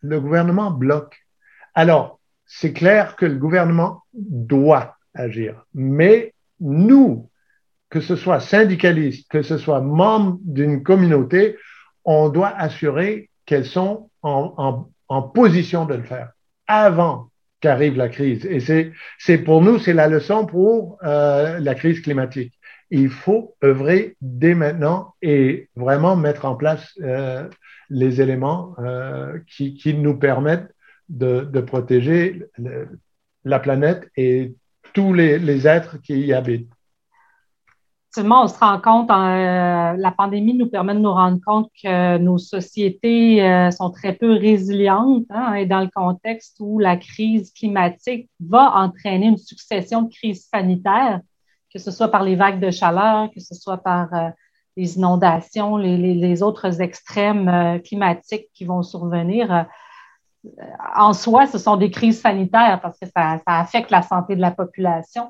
le 0.00 0.20
gouvernement 0.20 0.70
bloque. 0.70 1.23
Alors, 1.74 2.20
c'est 2.46 2.72
clair 2.72 3.16
que 3.16 3.26
le 3.26 3.36
gouvernement 3.36 4.02
doit 4.12 4.96
agir, 5.14 5.64
mais 5.74 6.34
nous, 6.60 7.30
que 7.90 8.00
ce 8.00 8.16
soit 8.16 8.40
syndicalistes, 8.40 9.28
que 9.30 9.42
ce 9.42 9.58
soit 9.58 9.80
membres 9.80 10.38
d'une 10.42 10.82
communauté, 10.82 11.56
on 12.04 12.28
doit 12.28 12.52
assurer 12.56 13.30
qu'elles 13.46 13.66
sont 13.66 14.10
en, 14.22 14.88
position 15.34 15.84
de 15.84 15.94
le 15.94 16.02
faire 16.02 16.32
avant 16.66 17.30
qu'arrive 17.60 17.96
la 17.96 18.08
crise. 18.08 18.44
Et 18.46 18.60
c'est 19.18 19.38
pour 19.38 19.62
nous, 19.62 19.78
c'est 19.78 19.92
la 19.92 20.08
leçon 20.08 20.44
pour 20.44 20.98
euh, 21.04 21.58
la 21.60 21.74
crise 21.74 22.00
climatique. 22.00 22.52
Il 22.90 23.10
faut 23.10 23.54
œuvrer 23.62 24.16
dès 24.20 24.54
maintenant 24.54 25.14
et 25.22 25.68
vraiment 25.76 26.16
mettre 26.16 26.44
en 26.46 26.56
place 26.56 26.92
euh, 27.00 27.48
les 27.90 28.20
éléments 28.20 28.74
euh, 28.78 29.38
qui, 29.46 29.74
qui, 29.74 29.94
nous 29.94 30.18
permettent 30.18 30.73
de, 31.08 31.60
protéger 31.60 32.44
la 33.44 33.58
planète 33.58 34.10
et 34.16 34.54
tous 34.92 35.12
les, 35.12 35.66
êtres 35.66 36.00
qui 36.00 36.20
y 36.20 36.32
habitent. 36.32 36.70
Effectivement, 38.16 38.44
on 38.44 38.46
se 38.46 38.58
rend 38.60 38.80
compte, 38.80 39.10
euh, 39.10 39.96
la 39.96 40.12
pandémie 40.16 40.54
nous 40.54 40.68
permet 40.68 40.94
de 40.94 41.00
nous 41.00 41.10
rendre 41.10 41.40
compte 41.44 41.68
que 41.82 42.16
nos 42.18 42.38
sociétés 42.38 43.42
euh, 43.42 43.72
sont 43.72 43.90
très 43.90 44.12
peu 44.12 44.34
résilientes 44.34 45.26
hein, 45.30 45.54
et 45.54 45.66
dans 45.66 45.80
le 45.80 45.88
contexte 45.92 46.58
où 46.60 46.78
la 46.78 46.96
crise 46.96 47.52
climatique 47.52 48.30
va 48.38 48.72
entraîner 48.76 49.26
une 49.26 49.36
succession 49.36 50.02
de 50.02 50.14
crises 50.14 50.46
sanitaires, 50.48 51.22
que 51.72 51.80
ce 51.80 51.90
soit 51.90 52.06
par 52.06 52.22
les 52.22 52.36
vagues 52.36 52.60
de 52.60 52.70
chaleur, 52.70 53.30
que 53.34 53.40
ce 53.40 53.56
soit 53.56 53.78
par 53.78 54.14
euh, 54.14 54.28
les 54.76 54.96
inondations, 54.96 55.76
les, 55.76 55.96
les 55.96 56.42
autres 56.44 56.80
extrêmes 56.80 57.80
climatiques 57.84 58.48
qui 58.54 58.64
vont 58.64 58.82
survenir 58.84 59.66
en 60.96 61.12
soi, 61.12 61.46
ce 61.46 61.58
sont 61.58 61.76
des 61.76 61.90
crises 61.90 62.20
sanitaires 62.20 62.80
parce 62.82 62.98
que 62.98 63.06
ça, 63.06 63.40
affecte 63.46 63.90
la 63.90 64.02
santé 64.02 64.36
de 64.36 64.40
la 64.40 64.50
population. 64.50 65.28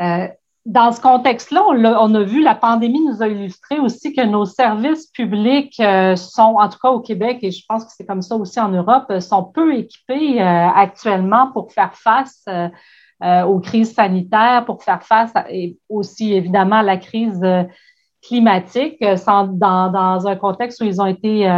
Euh, 0.00 0.28
dans 0.64 0.90
ce 0.90 1.00
contexte-là, 1.00 1.62
on, 1.64 2.14
a 2.14 2.22
vu, 2.24 2.42
la 2.42 2.56
pandémie 2.56 3.04
nous 3.06 3.22
a 3.22 3.28
illustré 3.28 3.78
aussi 3.78 4.12
que 4.12 4.22
nos 4.22 4.44
services 4.44 5.06
publics 5.06 5.78
euh, 5.78 6.16
sont, 6.16 6.56
en 6.58 6.68
tout 6.68 6.78
cas 6.82 6.90
au 6.90 7.00
Québec, 7.00 7.38
et 7.42 7.52
je 7.52 7.64
pense 7.68 7.84
que 7.84 7.92
c'est 7.96 8.04
comme 8.04 8.22
ça 8.22 8.34
aussi 8.34 8.58
en 8.58 8.70
Europe, 8.70 9.04
euh, 9.10 9.20
sont 9.20 9.44
peu 9.44 9.76
équipés 9.76 10.40
actuellement 10.40 11.52
pour 11.52 11.72
faire 11.72 11.94
face 11.94 12.44
aux 13.22 13.60
crises 13.60 13.94
sanitaires, 13.94 14.64
pour 14.66 14.82
faire 14.82 15.02
face 15.02 15.32
aussi 15.88 16.34
évidemment 16.34 16.76
à 16.76 16.82
la 16.82 16.96
crise 16.98 17.40
climatique, 18.22 19.00
dans, 19.00 20.26
un 20.26 20.36
contexte 20.36 20.82
où 20.82 20.84
ils 20.84 21.00
ont 21.00 21.06
été 21.06 21.48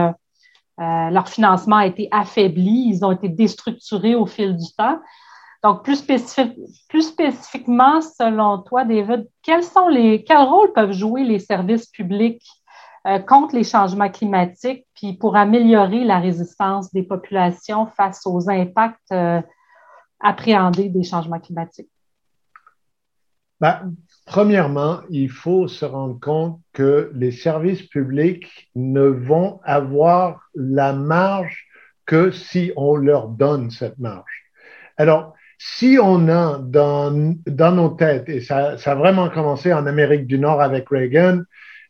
euh, 0.80 1.10
leur 1.10 1.28
financement 1.28 1.76
a 1.76 1.86
été 1.86 2.08
affaibli, 2.10 2.88
ils 2.88 3.04
ont 3.04 3.10
été 3.10 3.28
déstructurés 3.28 4.14
au 4.14 4.26
fil 4.26 4.56
du 4.56 4.72
temps. 4.76 5.00
Donc, 5.64 5.82
plus, 5.82 5.96
spécifiquement, 7.02 8.00
selon 8.00 8.58
toi, 8.62 8.84
David, 8.84 9.28
quels 9.42 9.64
sont 9.64 9.88
les, 9.88 10.22
quel 10.22 10.38
rôle 10.38 10.72
peuvent 10.72 10.92
jouer 10.92 11.24
les 11.24 11.40
services 11.40 11.86
publics 11.86 12.46
euh, 13.08 13.18
contre 13.18 13.56
les 13.56 13.64
changements 13.64 14.08
climatiques, 14.08 14.86
puis 14.94 15.14
pour 15.14 15.34
améliorer 15.34 16.04
la 16.04 16.20
résistance 16.20 16.92
des 16.92 17.02
populations 17.02 17.86
face 17.86 18.24
aux 18.24 18.48
impacts 18.48 19.10
euh, 19.10 19.42
appréhendés 20.20 20.88
des 20.88 21.02
changements 21.02 21.40
climatiques? 21.40 21.90
Ben, 23.60 23.94
Premièrement, 24.28 25.00
il 25.08 25.30
faut 25.30 25.68
se 25.68 25.86
rendre 25.86 26.20
compte 26.20 26.60
que 26.74 27.10
les 27.14 27.30
services 27.30 27.82
publics 27.82 28.70
ne 28.74 29.00
vont 29.00 29.58
avoir 29.64 30.50
la 30.54 30.92
marge 30.92 31.66
que 32.04 32.30
si 32.30 32.70
on 32.76 32.96
leur 32.96 33.28
donne 33.28 33.70
cette 33.70 33.98
marge. 33.98 34.44
Alors, 34.98 35.34
si 35.56 35.98
on 36.00 36.28
a 36.28 36.58
dans, 36.58 37.34
dans 37.46 37.72
nos 37.72 37.88
têtes, 37.88 38.28
et 38.28 38.40
ça, 38.42 38.76
ça, 38.76 38.92
a 38.92 38.94
vraiment 38.96 39.30
commencé 39.30 39.72
en 39.72 39.86
Amérique 39.86 40.26
du 40.26 40.38
Nord 40.38 40.60
avec 40.60 40.90
Reagan, 40.90 41.40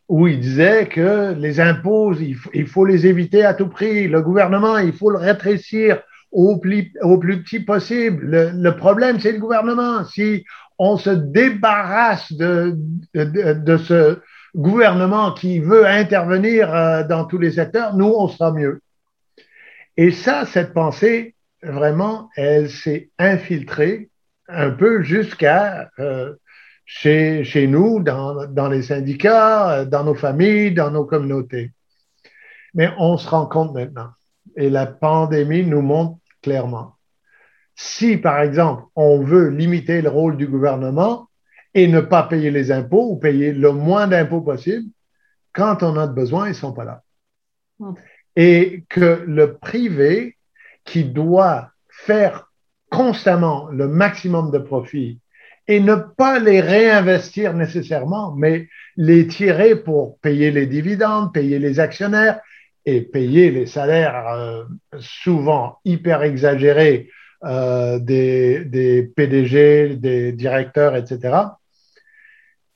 où 0.07 0.27
il 0.27 0.39
disait 0.39 0.87
que 0.87 1.33
les 1.37 1.59
impôts, 1.59 2.13
il 2.13 2.67
faut, 2.67 2.85
les 2.85 3.05
éviter 3.05 3.43
à 3.43 3.53
tout 3.53 3.67
prix, 3.67 4.07
le 4.07 4.21
gouvernement, 4.21 4.77
il 4.77 4.93
faut 4.93 5.09
le 5.09 5.19
rétrécir 5.19 6.01
au 6.31 6.57
plus, 6.57 6.93
au 7.01 7.17
plus 7.17 7.41
petit 7.43 7.59
possible. 7.59 8.51
Le, 8.53 8.71
problème, 8.71 9.19
c'est 9.19 9.31
le 9.31 9.39
gouvernement. 9.39 10.03
Si 10.05 10.45
on 10.77 10.97
se 10.97 11.09
débarrasse 11.09 12.31
de, 12.33 12.77
de, 13.13 13.77
ce 13.77 14.19
gouvernement 14.55 15.33
qui 15.33 15.59
veut 15.59 15.85
intervenir 15.85 16.73
euh, 16.73 17.03
dans 17.03 17.25
tous 17.25 17.37
les 17.37 17.51
secteurs, 17.51 17.95
nous, 17.95 18.13
on 18.17 18.27
sera 18.27 18.51
mieux. 18.51 18.81
Et 19.97 20.11
ça, 20.11 20.45
cette 20.45 20.73
pensée, 20.73 21.35
vraiment, 21.61 22.29
elle 22.35 22.69
s'est 22.69 23.09
infiltrée 23.17 24.09
un 24.47 24.71
peu 24.71 25.03
jusqu'à 25.03 25.89
euh, 25.99 26.33
chez, 26.85 27.43
chez, 27.43 27.67
nous, 27.67 27.99
dans, 27.99 28.47
dans, 28.47 28.67
les 28.67 28.83
syndicats, 28.83 29.85
dans 29.85 30.03
nos 30.03 30.15
familles, 30.15 30.73
dans 30.73 30.89
nos 30.89 31.05
communautés. 31.05 31.71
Mais 32.73 32.89
on 32.97 33.17
se 33.17 33.29
rend 33.29 33.45
compte 33.45 33.73
maintenant, 33.73 34.09
et 34.55 34.69
la 34.69 34.85
pandémie 34.85 35.65
nous 35.65 35.81
montre 35.81 36.18
clairement 36.41 36.99
si, 37.81 38.17
par 38.17 38.41
exemple, 38.41 38.83
on 38.93 39.21
veut 39.21 39.47
limiter 39.47 40.01
le 40.01 40.09
rôle 40.09 40.35
du 40.35 40.47
gouvernement 40.47 41.29
et 41.73 41.87
ne 41.87 42.01
pas 42.01 42.23
payer 42.23 42.51
les 42.51 42.73
impôts 42.73 43.09
ou 43.11 43.15
payer 43.15 43.53
le 43.53 43.71
moins 43.71 44.05
d'impôts 44.05 44.41
possible, 44.41 44.85
quand 45.53 45.81
on 45.81 45.95
a 45.95 46.05
besoin, 46.05 46.47
ils 46.47 46.49
ne 46.49 46.55
sont 46.55 46.73
pas 46.73 46.83
là. 46.83 47.03
Hmm. 47.79 47.93
Et 48.35 48.83
que 48.89 49.23
le 49.25 49.53
privé, 49.53 50.37
qui 50.83 51.05
doit 51.05 51.71
faire 51.87 52.51
constamment 52.89 53.69
le 53.69 53.87
maximum 53.87 54.51
de 54.51 54.57
profits 54.57 55.21
et 55.69 55.79
ne 55.79 55.95
pas 55.95 56.39
les 56.39 56.59
réinvestir 56.59 57.53
nécessairement, 57.53 58.35
mais 58.35 58.67
les 58.97 59.25
tirer 59.27 59.77
pour 59.77 60.19
payer 60.19 60.51
les 60.51 60.65
dividendes, 60.65 61.33
payer 61.33 61.59
les 61.59 61.79
actionnaires 61.79 62.41
et 62.85 63.01
payer 63.01 63.51
les 63.51 63.65
salaires 63.65 64.27
euh, 64.27 64.63
souvent 64.99 65.79
hyper 65.85 66.23
exagérés 66.23 67.09
euh, 67.43 67.99
des, 67.99 69.11
PDG, 69.15 69.95
des 69.95 70.31
directeurs, 70.33 70.95
etc. 70.95 71.37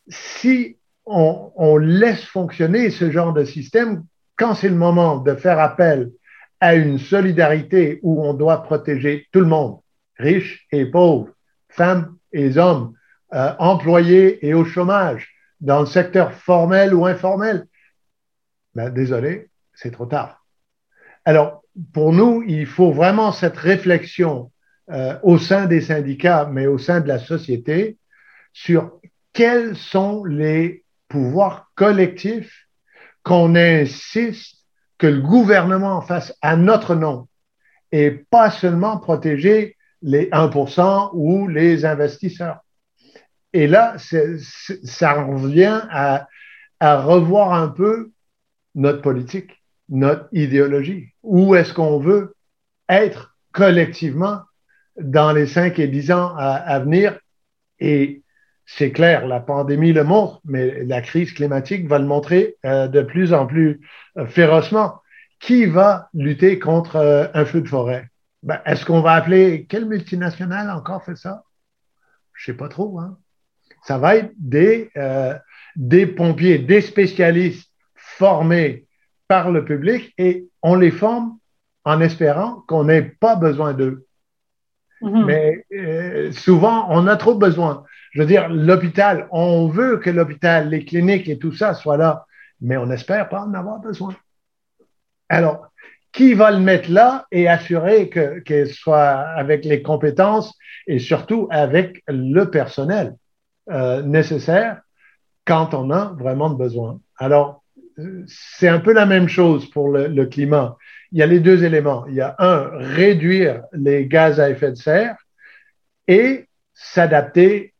Si 0.08 0.78
on, 1.06 1.52
on, 1.56 1.78
laisse 1.78 2.24
fonctionner 2.24 2.90
ce 2.90 3.12
genre 3.12 3.34
de 3.34 3.44
système, 3.44 4.06
quand 4.38 4.54
c'est 4.54 4.70
le 4.70 4.76
moment 4.76 5.18
de 5.18 5.36
faire 5.36 5.60
appel 5.60 6.12
à 6.60 6.76
une 6.76 6.98
solidarité 6.98 8.00
où 8.04 8.24
on 8.26 8.34
doit 8.34 8.64
protéger 8.64 9.28
tout 9.32 9.42
le 9.42 9.48
monde, 9.48 9.80
riches 10.18 10.66
et 10.72 10.86
pauvres, 10.86 11.30
femmes 11.68 12.16
et 12.32 12.58
hommes, 12.58 12.94
euh, 13.34 13.54
employés 13.60 14.46
et 14.48 14.54
au 14.54 14.64
chômage, 14.64 15.28
dans 15.60 15.82
le 15.82 15.86
secteur 15.86 16.34
formel 16.34 16.94
ou 16.94 17.06
informel, 17.06 17.66
ben, 18.76 18.90
désolé, 18.90 19.50
c'est 19.74 19.92
trop 19.92 20.06
tard. 20.06 20.46
Alors, 21.26 21.64
pour 21.94 22.14
nous, 22.14 22.44
il 22.46 22.66
faut 22.66 22.92
vraiment 22.92 23.32
cette 23.32 23.58
réflexion 23.58 24.52
euh, 24.92 25.18
au 25.24 25.38
sein 25.38 25.66
des 25.66 25.82
syndicats, 25.82 26.50
mais 26.52 26.68
au 26.68 26.78
sein 26.78 27.00
de 27.00 27.08
la 27.08 27.20
société, 27.20 27.98
sur 28.52 29.00
quels 29.32 29.76
sont 29.76 30.24
les 30.26 30.84
pouvoirs 31.08 31.72
collectifs 31.76 32.68
qu'on 33.24 33.56
insiste 33.56 34.58
que 34.98 35.08
le 35.08 35.22
gouvernement 35.22 36.02
fasse 36.02 36.38
à 36.42 36.56
notre 36.56 36.96
nom 36.96 37.28
et 37.92 38.12
pas 38.12 38.52
seulement 38.52 38.98
protéger 38.98 39.78
les 40.02 40.30
1% 40.30 41.12
ou 41.14 41.48
les 41.48 41.86
investisseurs. 41.86 42.60
Et 43.54 43.68
là, 43.68 43.96
ça 44.84 45.14
revient 45.14 45.82
à, 45.90 46.28
à 46.80 47.02
revoir 47.02 47.54
un 47.54 47.70
peu 47.70 48.12
notre 48.76 49.02
politique, 49.02 49.63
notre 49.90 50.28
idéologie. 50.32 51.14
Où 51.24 51.56
est-ce 51.56 51.74
qu'on 51.74 52.00
veut 52.00 52.36
être 52.90 53.36
collectivement 53.52 54.42
dans 55.00 55.32
les 55.32 55.48
cinq 55.48 55.80
et 55.80 55.88
dix 55.88 56.12
ans 56.12 56.36
à, 56.38 56.80
venir? 56.80 57.20
Et 57.80 58.22
c'est 58.66 58.92
clair, 58.92 59.28
la 59.28 59.40
pandémie 59.40 59.94
le 59.94 60.04
montre, 60.04 60.42
mais 60.46 60.84
la 60.84 61.02
crise 61.02 61.34
climatique 61.34 61.88
va 61.88 62.00
le 62.00 62.06
montrer 62.06 62.56
euh, 62.66 62.88
de 62.88 63.02
plus 63.02 63.34
en 63.34 63.46
plus 63.46 63.82
euh, 64.18 64.26
férocement, 64.26 65.02
qui 65.40 65.66
va 65.66 66.10
lutter 66.14 66.60
contre 66.60 66.96
euh, 66.96 67.28
un 67.34 67.46
feu 67.46 67.62
de 67.62 67.68
forêt? 67.68 68.10
Ben, 68.44 68.62
est-ce 68.66 68.86
qu'on 68.86 69.02
va 69.02 69.14
appeler 69.14 69.66
quelle 69.68 69.86
multinationale 69.86 70.70
encore 70.70 71.04
fait 71.04 71.16
ça? 71.16 71.44
Je 72.34 72.46
sais 72.46 72.58
pas 72.58 72.70
trop. 72.70 73.00
Hein? 73.00 73.18
Ça 73.84 73.98
va 73.98 74.16
être 74.16 74.32
des, 74.38 74.90
des 75.76 76.08
pompiers, 76.08 76.58
des 76.58 76.82
spécialistes 76.82 77.70
formés 77.96 78.86
par 79.28 79.52
le 79.52 79.66
public 79.66 80.14
et 80.18 80.48
on 80.62 80.76
les 80.76 80.92
forme 80.92 81.38
en 81.86 82.02
espérant 82.02 82.64
qu'on 82.68 82.86
n'ait 82.86 83.02
pas 83.02 83.36
besoin 83.36 83.74
d'eux. 83.74 84.06
Mm-hmm. 85.02 85.26
Mais 85.26 85.66
euh, 85.74 86.32
souvent, 86.32 86.88
on 86.90 87.08
a 87.08 87.18
trop 87.18 87.36
besoin. 87.36 87.84
Je 88.12 88.22
veux 88.22 88.28
dire, 88.28 88.48
l'hôpital, 88.50 89.28
on 89.32 89.68
veut 89.68 89.98
que 89.98 90.10
l'hôpital, 90.10 90.70
les 90.70 90.86
cliniques 90.86 91.28
et 91.28 91.40
tout 91.40 91.54
ça 91.54 91.74
soient 91.74 91.98
là, 91.98 92.26
mais 92.62 92.78
on 92.78 92.86
n'espère 92.86 93.28
pas 93.28 93.42
en 93.42 93.54
avoir 93.54 93.80
besoin. 93.80 94.16
Alors, 95.30 95.68
qui 96.12 96.36
va 96.36 96.52
le 96.52 96.60
mettre 96.60 96.92
là 96.92 97.26
et 97.32 97.48
assurer 97.48 98.10
qu'il 98.46 98.68
soit 98.68 99.00
avec 99.02 99.66
les 99.66 99.82
compétences 99.82 100.56
et 100.86 101.00
surtout 101.00 101.48
avec 101.50 102.04
le 102.08 102.46
personnel 102.46 103.16
euh, 103.72 104.04
nécessaire 104.04 104.82
quand 105.46 105.74
on 105.74 105.90
a 105.90 106.14
vraiment 106.20 106.52
besoin? 106.52 107.00
Alors, 107.18 107.63
c'est 108.28 108.68
un 108.68 108.80
peu 108.80 108.94
la 108.94 109.06
même 109.06 109.28
chose 109.28 109.70
pour 109.70 109.90
le, 109.90 110.26
climat. 110.26 110.78
Il 111.12 111.20
y 111.20 111.24
a 111.24 111.28
les 111.28 111.40
deux 111.40 111.64
éléments. 111.64 112.06
Il 112.08 112.16
y 112.16 112.22
a 112.22 112.36
un, 112.40 112.70
réduire 112.74 113.64
les 113.72 114.08
gaz 114.08 114.40
à 114.40 114.50
effet 114.50 114.72
de 114.72 114.78
serre 114.78 115.18
et 116.08 116.48
s'adapter 116.74 117.74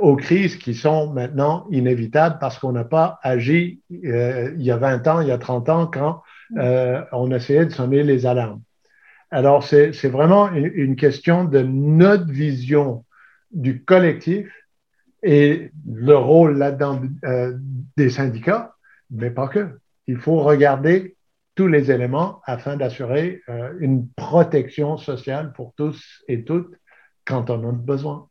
aux 0.00 0.16
crises 0.16 0.56
qui 0.56 0.74
sont 0.74 1.12
maintenant 1.12 1.66
inévitables 1.70 2.38
parce 2.40 2.58
qu'on 2.58 2.72
n'a 2.72 2.84
pas 2.84 3.20
agi 3.22 3.80
euh, 4.04 4.52
il 4.56 4.62
y 4.62 4.72
a 4.72 4.76
20 4.76 5.06
ans, 5.06 5.20
il 5.20 5.28
y 5.28 5.32
a 5.32 5.38
30 5.38 5.68
ans 5.68 5.86
quand 5.86 6.22
euh, 6.56 7.02
on 7.12 7.30
essayait 7.30 7.66
de 7.66 7.70
sonner 7.70 8.02
les 8.02 8.26
alarmes. 8.26 8.62
Alors, 9.30 9.64
c'est 9.64 10.08
vraiment 10.08 10.52
une, 10.52 10.94
question 10.94 11.44
de 11.46 11.60
notre 11.62 12.30
vision 12.30 13.06
du 13.50 13.82
collectif 13.82 14.46
et 15.22 15.70
le 15.90 16.16
rôle 16.16 16.58
là-dedans 16.58 17.00
euh, 17.24 17.56
des 17.96 18.10
syndicats, 18.10 18.74
mais 19.12 19.30
pas 19.30 19.48
que. 19.48 19.78
Il 20.06 20.18
faut 20.18 20.40
regarder 20.40 21.16
tous 21.54 21.68
les 21.68 21.90
éléments 21.90 22.40
afin 22.44 22.76
d'assurer 22.76 23.42
euh, 23.48 23.72
une 23.78 24.08
protection 24.08 24.96
sociale 24.96 25.52
pour 25.52 25.74
tous 25.76 26.22
et 26.26 26.44
toutes 26.44 26.74
quand 27.24 27.50
on 27.50 27.64
en 27.64 27.68
a 27.68 27.72
besoin. 27.72 28.26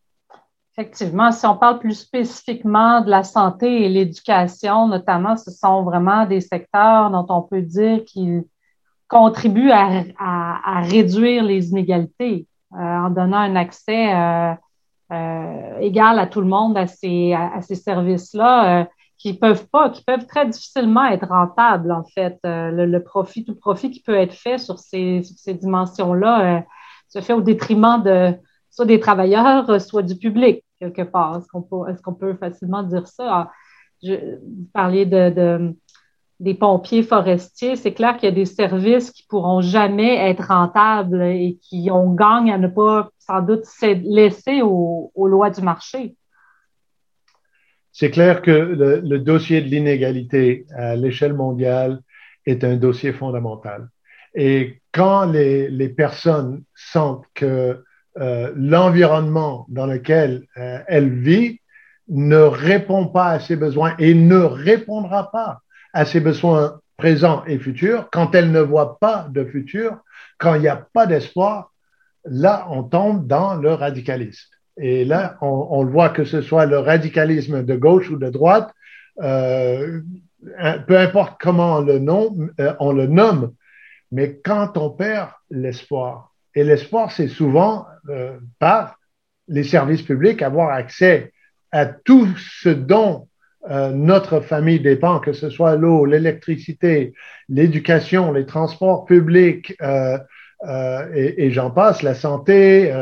Effectivement, 0.76 1.32
si 1.32 1.46
on 1.46 1.56
parle 1.56 1.80
plus 1.80 1.94
spécifiquement 1.94 3.02
de 3.02 3.10
la 3.10 3.24
santé 3.24 3.86
et 3.86 3.90
l'éducation, 3.90 4.88
notamment, 4.88 5.38
ce 5.38 5.52
sont 5.52 5.84
vraiment 5.84 6.26
des 6.26 6.42
secteurs 6.42 7.12
dont 7.12 7.26
on 7.30 7.42
peut 7.42 7.62
dire 7.62 8.04
qu'ils 8.06 8.44
contribuent 9.08 9.72
à, 9.72 10.82
réduire 10.84 11.44
les 11.44 11.70
inégalités 11.70 12.48
euh, 12.74 12.78
en 12.78 13.10
donnant 13.10 13.38
un 13.38 13.58
accès 13.58 14.14
euh, 14.14 15.80
égal 15.82 16.18
à 16.18 16.28
tout 16.28 16.40
le 16.40 16.48
monde 16.48 16.78
à 16.78 16.88
ces, 16.88 17.34
à, 17.34 17.62
ces 17.62 17.76
services-là 17.76 18.88
qui 19.22 19.34
peuvent 19.34 19.68
pas, 19.68 19.90
qui 19.90 20.04
peuvent 20.04 20.26
très 20.26 20.48
difficilement 20.48 21.06
être 21.06 21.28
rentables, 21.28 21.92
en 21.92 22.04
fait. 22.04 22.40
Le, 22.44 23.00
profit, 23.00 23.46
tout 23.46 23.56
profit 23.56 23.92
qui 23.92 24.02
peut 24.02 24.16
être 24.16 24.34
fait 24.34 24.58
sur 24.58 24.80
ces, 24.80 25.22
ces 25.24 25.54
dimensions-là 25.54 26.64
se 27.08 27.22
fait 27.22 27.34
au 27.34 27.42
détriment 27.42 28.02
de 28.04 28.34
soit 28.72 28.86
des 28.86 29.00
travailleurs, 29.00 29.70
euh, 29.70 29.80
soit 29.80 30.02
du 30.02 30.16
public, 30.16 30.64
quelque 30.80 31.04
part. 31.04 31.38
Est-ce 31.38 32.02
qu'on 32.02 32.14
peut, 32.14 32.34
facilement 32.36 32.84
dire 32.84 33.08
ça? 33.08 33.26
Ah, 33.30 33.52
vous 34.04 34.68
parliez 34.74 35.06
de, 35.06 35.76
des 36.40 36.56
pompiers 36.56 37.04
forestiers. 37.04 37.76
C'est 37.76 37.94
clair 37.94 38.18
qu'il 38.18 38.30
y 38.30 38.32
a 38.32 38.36
des 38.36 38.46
services 38.46 39.12
qui 39.12 39.28
pourront 39.28 39.62
jamais 39.62 40.16
être 40.30 40.48
rentables 40.48 41.22
et 41.22 41.60
qui 41.62 41.92
ont 41.92 42.14
gagne 42.14 42.52
à 42.52 42.58
ne 42.58 42.68
pas, 42.68 43.10
sans 43.20 43.42
doute, 43.42 43.66
laisser 43.82 44.62
aux, 44.64 45.12
lois 45.16 45.52
du 45.52 45.62
marché. 45.62 46.16
C'est 47.92 48.12
clair 48.12 48.42
que 48.42 48.52
le, 48.52 49.20
dossier 49.20 49.62
de 49.62 49.68
l'inégalité 49.68 50.66
à 50.76 50.96
l'échelle 50.96 51.34
mondiale 51.34 52.00
est 52.46 52.64
un 52.64 52.76
dossier 52.76 53.12
fondamental. 53.14 53.90
Et 54.34 54.82
quand 54.94 55.26
les, 55.26 55.90
personnes 55.90 56.64
sentent 56.74 57.26
que 57.34 57.84
euh, 58.18 58.52
l'environnement 58.56 59.66
dans 59.70 59.86
lequel 59.86 60.44
euh, 60.58 60.80
elle 60.88 61.10
vit 61.22 61.60
ne 62.08 62.38
répond 62.38 63.08
pas 63.08 63.28
à 63.28 63.40
ses 63.40 63.56
besoins 63.56 63.96
et 64.00 64.14
ne 64.14 64.40
répondra 64.40 65.32
pas 65.32 65.62
à 65.94 66.06
ses 66.06 66.20
besoins 66.20 66.80
présents 66.98 67.44
et 67.46 67.58
futurs, 67.58 68.10
quand 68.12 68.36
elle 68.36 68.52
ne 68.52 68.60
voit 68.60 69.00
pas 69.00 69.28
de 69.30 69.44
futur, 69.46 69.98
quand 70.38 70.56
il 70.56 70.62
n'y 70.62 70.68
a 70.68 70.88
pas 70.94 71.08
d'espoir, 71.08 71.72
là, 72.26 72.68
on 72.70 72.84
tombe 72.84 73.28
dans 73.28 73.56
le 73.56 73.74
radicalisme. 73.74 74.50
Et 74.82 75.06
là, 75.06 75.38
on, 75.42 75.84
le 75.84 75.92
voit 75.92 76.10
que 76.10 76.26
ce 76.26 76.42
soit 76.42 76.66
le 76.66 76.80
radicalisme 76.80 77.64
de 77.64 77.76
gauche 77.76 78.10
ou 78.10 78.18
de 78.18 78.30
droite, 78.30 78.74
euh, 79.22 80.02
peu 80.88 80.98
importe 80.98 81.40
comment 81.40 81.78
on 81.78 81.82
le, 81.82 82.00
nomme, 82.00 82.52
on 82.80 82.92
le 82.92 83.06
nomme, 83.06 83.54
mais 84.12 84.40
quand 84.44 84.78
on 84.78 84.90
perd 84.90 85.30
l'espoir, 85.52 86.32
et 86.56 86.64
l'espoir, 86.64 87.12
c'est 87.12 87.28
souvent 87.28 87.86
euh, 88.10 88.38
par 88.60 88.98
les 89.48 89.64
services 89.64 90.02
publics 90.02 90.42
avoir 90.42 90.72
accès 90.72 91.32
à 91.72 91.86
tout 91.86 92.28
ce 92.38 92.70
dont 92.70 93.28
euh, 93.70 93.92
notre 93.92 94.40
famille 94.40 94.80
dépend, 94.80 95.20
que 95.20 95.34
ce 95.34 95.50
soit 95.50 95.76
l'eau, 95.76 96.06
l'électricité, 96.06 97.14
l'éducation, 97.48 98.32
les 98.32 98.46
transports 98.46 99.06
publics, 99.06 99.76
euh, 99.82 100.18
et 101.16 101.50
j'en 101.52 101.72
passe, 101.72 102.04
la 102.04 102.14
santé, 102.14 102.94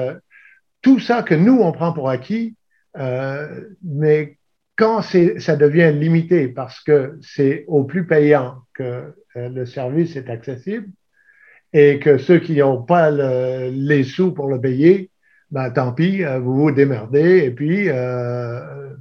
tout 0.81 0.99
ça 0.99 1.23
que 1.23 1.35
nous, 1.35 1.59
on 1.59 1.71
prend 1.71 1.93
pour 1.93 2.09
acquis, 2.09 2.55
mais 3.83 4.37
quand 4.75 5.01
ça 5.01 5.55
devient 5.55 5.91
limité 5.93 6.47
parce 6.47 6.79
que 6.81 7.17
c'est 7.21 7.65
au 7.67 7.83
plus 7.83 8.07
payant 8.07 8.63
que 8.73 9.13
le 9.35 9.65
service 9.65 10.15
est 10.15 10.29
accessible, 10.29 10.87
et 11.73 11.99
que 11.99 12.17
ceux 12.17 12.39
qui 12.39 12.57
n'ont 12.57 12.81
pas 12.81 13.11
les 13.11 14.03
sous 14.03 14.33
pour 14.33 14.47
le 14.47 14.59
payer, 14.59 15.11
ben, 15.51 15.71
tant 15.71 15.93
pis, 15.93 16.23
euh, 16.23 16.39
vous 16.39 16.55
vous 16.55 16.71
démerdez 16.71 17.39
et 17.39 17.51
puis 17.51 17.89
euh, 17.89 18.93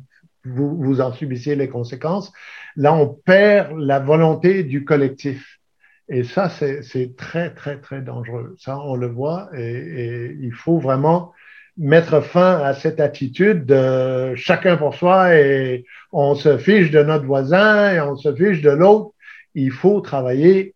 vous, 0.44 0.76
vous 0.82 1.00
en 1.00 1.12
subissez 1.12 1.56
les 1.56 1.68
conséquences. 1.68 2.32
Là, 2.76 2.94
on 2.94 3.06
perd 3.08 3.76
la 3.78 3.98
volonté 3.98 4.62
du 4.64 4.84
collectif. 4.84 5.58
Et 6.08 6.24
ça, 6.24 6.48
c'est 6.48 7.16
très, 7.18 7.52
très, 7.52 7.78
très 7.80 8.00
dangereux. 8.00 8.54
Ça, 8.58 8.78
on 8.78 8.96
le 8.96 9.08
voit 9.08 9.50
et, 9.54 9.60
et, 9.60 10.36
il 10.40 10.52
faut 10.52 10.78
vraiment 10.78 11.34
mettre 11.78 12.20
fin 12.20 12.58
à 12.58 12.74
cette 12.74 12.98
attitude 12.98 13.64
de 13.64 14.34
chacun 14.34 14.76
pour 14.76 14.94
soi 14.94 15.34
et 15.36 15.84
on 16.12 16.34
se 16.34 16.58
fiche 16.58 16.90
de 16.90 17.02
notre 17.02 17.24
voisin 17.24 17.92
et 17.92 18.00
on 18.00 18.16
se 18.16 18.34
fiche 18.34 18.60
de 18.62 18.70
l'autre. 18.70 19.12
Il 19.54 19.70
faut 19.70 20.00
travailler 20.00 20.74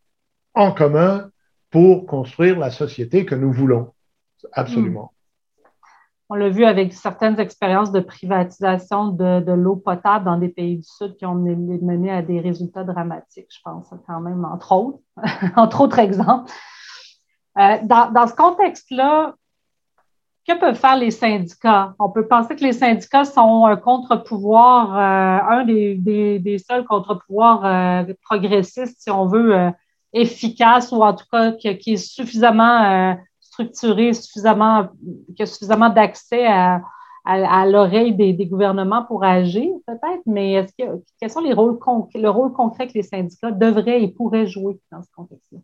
en 0.55 0.73
commun 0.73 1.31
pour 1.71 2.07
construire 2.07 2.59
la 2.59 2.71
société 2.71 3.25
que 3.25 3.35
nous 3.35 3.53
voulons. 3.53 3.93
Absolument. 4.53 5.11
Hmm. 5.13 5.23
On 6.29 6.35
l'a 6.35 6.49
vu 6.49 6.65
avec 6.65 6.95
certaines 6.95 7.39
expériences 7.41 7.93
de 7.93 8.01
privatisation 8.01 9.09
de, 9.09 9.53
l'eau 9.53 9.77
potable 9.77 10.25
dans 10.25 10.39
des 10.39 10.49
pays 10.49 10.79
du 10.79 10.83
Sud 10.85 11.17
qui 11.17 11.27
ont 11.27 11.35
mené 11.35 12.11
à 12.11 12.23
des 12.23 12.41
résultats 12.41 12.85
dramatiques, 12.85 13.49
je 13.51 13.59
pense, 13.63 13.93
quand 14.07 14.21
même, 14.21 14.45
entre 14.47 14.73
autres, 14.73 15.01
entre 15.57 15.83
autres 15.83 15.99
exemples. 15.99 16.51
Euh, 17.59 17.77
dans, 17.83 18.27
ce 18.27 18.35
contexte-là, 18.35 19.35
que 20.47 20.59
peuvent 20.59 20.77
faire 20.77 20.97
les 20.97 21.11
syndicats? 21.11 21.95
On 21.99 22.11
peut 22.11 22.27
penser 22.27 22.57
que 22.57 22.65
les 22.65 22.73
syndicats 22.73 23.25
sont 23.25 23.65
un 23.67 23.77
contre-pouvoir, 23.77 24.97
euh, 24.97 25.59
un 25.59 25.65
des, 25.65 26.59
seuls 26.69 26.85
contre-pouvoirs 26.85 27.65
euh, 27.65 28.15
progressistes, 28.23 29.01
si 29.01 29.11
on 29.11 29.27
veut, 29.27 29.73
efficace 30.13 30.93
ou 30.93 31.03
en 31.03 31.15
tout 31.15 31.25
cas 31.31 31.53
qui, 31.53 31.69
est 31.69 31.97
suffisamment 31.97 32.83
euh, 32.83 33.15
structuré, 33.41 34.13
suffisamment, 34.13 34.89
qui 35.37 35.43
a 35.43 35.47
suffisamment 35.47 35.89
d'accès 35.89 36.47
à, 36.47 36.83
à, 37.25 37.67
l'oreille 37.67 38.15
des, 38.15 38.47
gouvernements 38.47 39.05
pour 39.05 39.25
agir, 39.25 39.71
peut-être, 39.87 40.23
mais 40.27 40.55
est-ce 40.55 40.73
que, 40.73 41.03
quels 41.21 41.31
sont 41.31 41.41
les 41.41 41.53
rôles 41.53 41.79
le 42.15 42.29
rôle 42.29 42.53
concret 42.53 42.89
que 42.89 42.95
les 42.95 43.03
syndicats 43.03 43.53
devraient 43.53 44.03
et 44.03 44.09
pourraient 44.09 44.47
jouer 44.47 44.79
dans 44.91 45.03
ce 45.03 45.09
contexte-là? 45.15 45.59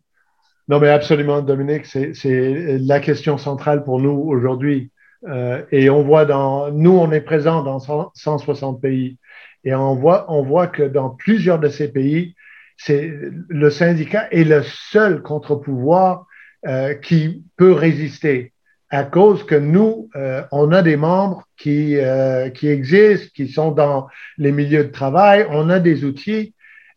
Non, 0.69 0.79
mais 0.79 0.89
absolument, 0.89 1.41
Dominique, 1.41 1.87
c'est 1.87 2.77
la 2.79 2.99
question 2.99 3.39
centrale 3.39 3.83
pour 3.83 3.99
nous 3.99 4.11
aujourd'hui. 4.11 4.91
Euh, 5.27 5.63
et 5.71 5.89
on 5.89 6.03
voit 6.03 6.25
dans, 6.25 6.71
nous, 6.71 6.91
on 6.91 7.11
est 7.11 7.21
présent 7.21 7.63
dans 7.63 7.79
160 8.13 8.79
pays. 8.79 9.17
Et 9.63 9.73
on 9.73 9.95
voit, 9.95 10.31
on 10.31 10.43
voit 10.43 10.67
que 10.67 10.83
dans 10.83 11.09
plusieurs 11.09 11.57
de 11.57 11.69
ces 11.69 11.91
pays, 11.91 12.35
c'est 12.77 13.11
le 13.49 13.69
syndicat 13.71 14.27
est 14.31 14.43
le 14.43 14.61
seul 14.63 15.23
contre-pouvoir 15.23 16.27
euh, 16.67 16.93
qui 16.93 17.43
peut 17.57 17.73
résister 17.73 18.53
à 18.91 19.03
cause 19.03 19.45
que 19.45 19.55
nous, 19.55 20.09
euh, 20.15 20.43
on 20.51 20.71
a 20.71 20.81
des 20.81 20.97
membres 20.97 21.47
qui, 21.57 21.97
euh, 21.97 22.49
qui 22.49 22.67
existent, 22.67 23.29
qui 23.35 23.47
sont 23.47 23.71
dans 23.71 24.07
les 24.37 24.51
milieux 24.51 24.85
de 24.85 24.91
travail, 24.91 25.45
on 25.49 25.69
a 25.69 25.79
des 25.79 26.05
outils. 26.05 26.53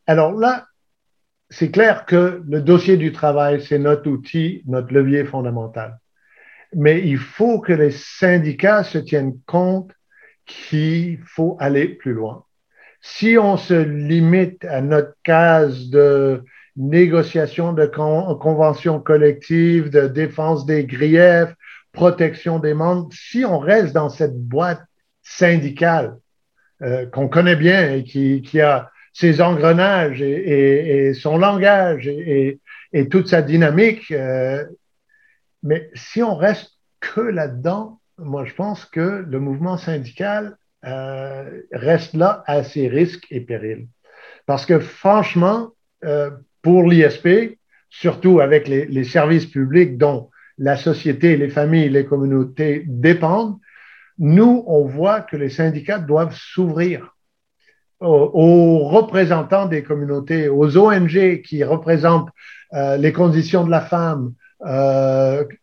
Alors 0.06 0.32
là, 0.32 0.66
c'est 1.52 1.70
clair 1.70 2.06
que 2.06 2.42
le 2.48 2.62
dossier 2.62 2.96
du 2.96 3.12
travail, 3.12 3.62
c'est 3.62 3.78
notre 3.78 4.10
outil, 4.10 4.62
notre 4.66 4.92
levier 4.92 5.24
fondamental. 5.24 5.98
Mais 6.74 7.06
il 7.06 7.18
faut 7.18 7.60
que 7.60 7.72
les 7.72 7.90
syndicats 7.90 8.82
se 8.82 8.98
tiennent 8.98 9.38
compte 9.46 9.92
qu'il 10.46 11.18
faut 11.24 11.56
aller 11.60 11.88
plus 11.88 12.14
loin. 12.14 12.44
Si 13.02 13.36
on 13.38 13.56
se 13.56 13.74
limite 13.74 14.64
à 14.64 14.80
notre 14.80 15.14
case 15.22 15.90
de 15.90 16.42
négociation 16.76 17.72
de 17.74 17.84
conventions 17.86 19.00
collectives, 19.00 19.90
de 19.90 20.06
défense 20.08 20.64
des 20.64 20.86
griefs, 20.86 21.54
protection 21.92 22.58
des 22.58 22.72
membres, 22.72 23.10
si 23.12 23.44
on 23.44 23.58
reste 23.58 23.92
dans 23.92 24.08
cette 24.08 24.38
boîte 24.38 24.82
syndicale 25.22 26.16
euh, 26.82 27.06
qu'on 27.06 27.28
connaît 27.28 27.56
bien 27.56 27.92
et 27.92 28.04
qui, 28.04 28.60
a 28.60 28.90
ses 29.12 29.40
engrenages 29.40 30.22
et, 30.22 31.12
son 31.14 31.36
langage 31.36 32.08
et, 32.08 32.60
toute 33.10 33.28
sa 33.28 33.42
dynamique, 33.42 34.10
euh, 34.10 34.64
mais 35.62 35.90
si 35.94 36.22
on 36.22 36.36
reste 36.36 36.72
que 37.00 37.20
là-dedans, 37.20 38.00
moi 38.18 38.44
je 38.44 38.54
pense 38.54 38.84
que 38.84 39.24
le 39.26 39.40
mouvement 39.40 39.76
syndical 39.76 40.56
euh, 40.84 41.62
reste 41.72 42.14
là 42.14 42.42
à 42.46 42.64
ses 42.64 42.88
risques 42.88 43.26
et 43.30 43.40
périls. 43.40 43.86
Parce 44.46 44.66
que 44.66 44.78
franchement, 44.78 45.70
euh, 46.04 46.30
pour 46.60 46.84
l'ISP, 46.84 47.58
surtout 47.88 48.40
avec 48.40 48.68
les, 48.68 49.04
services 49.04 49.46
publics 49.46 49.96
dont 49.96 50.30
la 50.58 50.76
société, 50.76 51.36
les 51.36 51.48
familles, 51.48 51.88
les 51.88 52.04
communautés 52.04 52.84
dépendent, 52.86 53.58
nous, 54.18 54.64
on 54.66 54.84
voit 54.84 55.20
que 55.20 55.36
les 55.36 55.50
syndicats 55.50 55.98
doivent 55.98 56.34
s'ouvrir 56.34 57.11
aux, 58.02 58.88
représentants 58.88 59.66
des 59.66 59.82
communautés, 59.82 60.48
aux 60.48 60.76
ONG 60.76 61.42
qui 61.42 61.64
représentent 61.64 62.30
euh, 62.74 62.96
les 62.96 63.12
conditions 63.12 63.64
de 63.64 63.70
la 63.70 63.80
femme, 63.80 64.32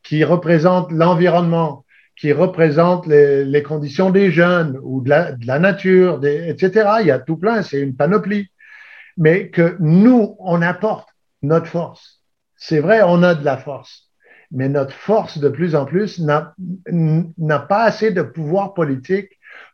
qui 0.03 0.25
représentent 0.25 0.91
l'environnement, 0.91 1.85
qui 2.19 2.33
représentent 2.33 3.07
les, 3.07 3.63
conditions 3.63 4.09
des 4.09 4.29
jeunes 4.29 4.77
ou 4.83 5.01
de 5.01 5.09
la, 5.09 5.59
nature, 5.59 6.19
etc. 6.23 6.89
Il 6.99 7.07
y 7.07 7.11
a 7.11 7.19
tout 7.19 7.37
plein, 7.37 7.61
c'est 7.61 7.79
une 7.79 7.95
panoplie. 7.95 8.49
Mais 9.15 9.49
que 9.49 9.77
nous, 9.79 10.35
on 10.39 10.61
apporte 10.61 11.07
notre 11.41 11.67
force. 11.67 12.21
C'est 12.57 12.79
vrai, 12.79 13.01
on 13.03 13.23
a 13.23 13.35
de 13.35 13.45
la 13.45 13.55
force. 13.55 14.09
Mais 14.51 14.67
notre 14.67 14.93
force, 14.93 15.37
de 15.37 15.47
plus 15.47 15.75
en 15.75 15.85
plus, 15.85 16.19
n'a 16.19 17.59
pas 17.59 17.83
assez 17.83 18.11
de 18.11 18.21
pouvoir 18.21 18.73
politique 18.73 19.29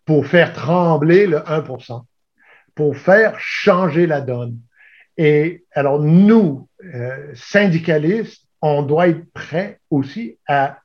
pour 0.06 0.28
faire 0.28 0.54
trembler 0.54 1.25
le 1.25 1.38
1%, 1.38 2.04
pour 2.75 2.97
faire 2.97 3.39
changer 3.39 4.05
la 4.05 4.21
donne. 4.21 4.59
Et 5.17 5.63
alors, 5.73 5.99
nous, 5.99 6.67
euh, 6.93 7.31
syndicalistes, 7.33 8.43
on 8.61 8.83
doit 8.83 9.07
être 9.07 9.31
prêts 9.33 9.79
aussi 9.89 10.38
à 10.47 10.79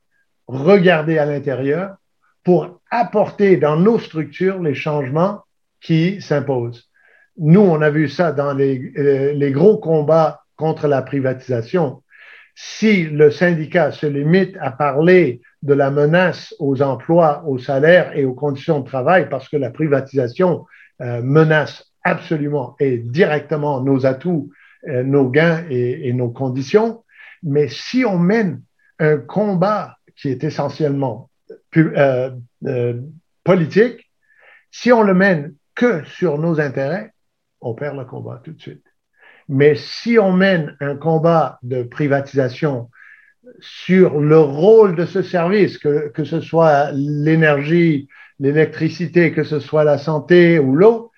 regarder 0.47 1.17
à 1.17 1.25
l'intérieur 1.25 1.95
pour 2.43 2.81
apporter 2.89 3.57
dans 3.57 3.77
nos 3.77 3.99
structures 3.99 4.59
les 4.61 4.73
changements 4.73 5.41
qui 5.81 6.21
s'imposent. 6.21 6.89
Nous, 7.37 7.61
on 7.61 7.81
a 7.81 7.89
vu 7.89 8.07
ça 8.07 8.31
dans 8.31 8.53
les, 8.53 8.93
euh, 8.97 9.33
les, 9.33 9.51
gros 9.51 9.77
combats 9.77 10.41
contre 10.55 10.87
la 10.87 11.01
privatisation. 11.01 12.03
Si 12.55 13.03
le 13.03 13.31
syndicat 13.31 13.91
se 13.91 14.05
limite 14.05 14.57
à 14.59 14.71
parler 14.71 15.41
de 15.61 15.73
la 15.73 15.91
menace 15.91 16.53
aux 16.59 16.81
emplois, 16.81 17.43
aux 17.45 17.57
salaires 17.57 18.15
et 18.17 18.25
aux 18.25 18.33
conditions 18.33 18.79
de 18.81 18.85
travail, 18.85 19.29
parce 19.29 19.47
que 19.47 19.57
la 19.57 19.69
privatisation 19.69 20.65
menace 21.23 21.91
absolument 22.03 22.75
et 22.79 22.97
directement 22.97 23.81
nos 23.81 24.05
atouts, 24.05 24.51
euh, 24.87 25.03
nos 25.03 25.29
gains 25.29 25.65
et, 25.69 26.07
et, 26.07 26.13
nos 26.13 26.29
conditions, 26.29 27.03
mais 27.43 27.67
si 27.67 28.05
on 28.05 28.17
mène 28.17 28.61
un 28.99 29.17
combat 29.17 29.97
qui 30.15 30.29
est 30.29 30.43
essentiellement 30.43 31.29
euh, 31.77 32.31
euh, 32.65 33.01
politique, 33.43 34.11
si 34.71 34.91
on 34.91 35.03
le 35.03 35.13
mène 35.13 35.55
que 35.75 36.03
sur 36.05 36.37
nos 36.37 36.59
intérêts, 36.59 37.11
on 37.61 37.73
perd 37.73 37.97
le 37.97 38.05
combat 38.05 38.41
tout 38.43 38.53
de 38.53 38.61
suite. 38.61 38.85
Mais 39.47 39.75
si 39.75 40.17
on 40.17 40.31
mène 40.31 40.75
un 40.79 40.95
combat 40.95 41.59
de 41.63 41.83
privatisation 41.83 42.89
sur 43.59 44.19
le 44.19 44.39
rôle 44.39 44.95
de 44.95 45.05
ce 45.05 45.21
service, 45.21 45.77
que, 45.77 46.09
que 46.09 46.23
ce 46.23 46.41
soit 46.41 46.91
l'énergie, 46.93 48.07
l'électricité, 48.41 49.31
que 49.31 49.43
ce 49.43 49.59
soit 49.59 49.83
la 49.83 49.97
santé 49.97 50.59
ou 50.59 50.75
l'eau, 50.75 51.11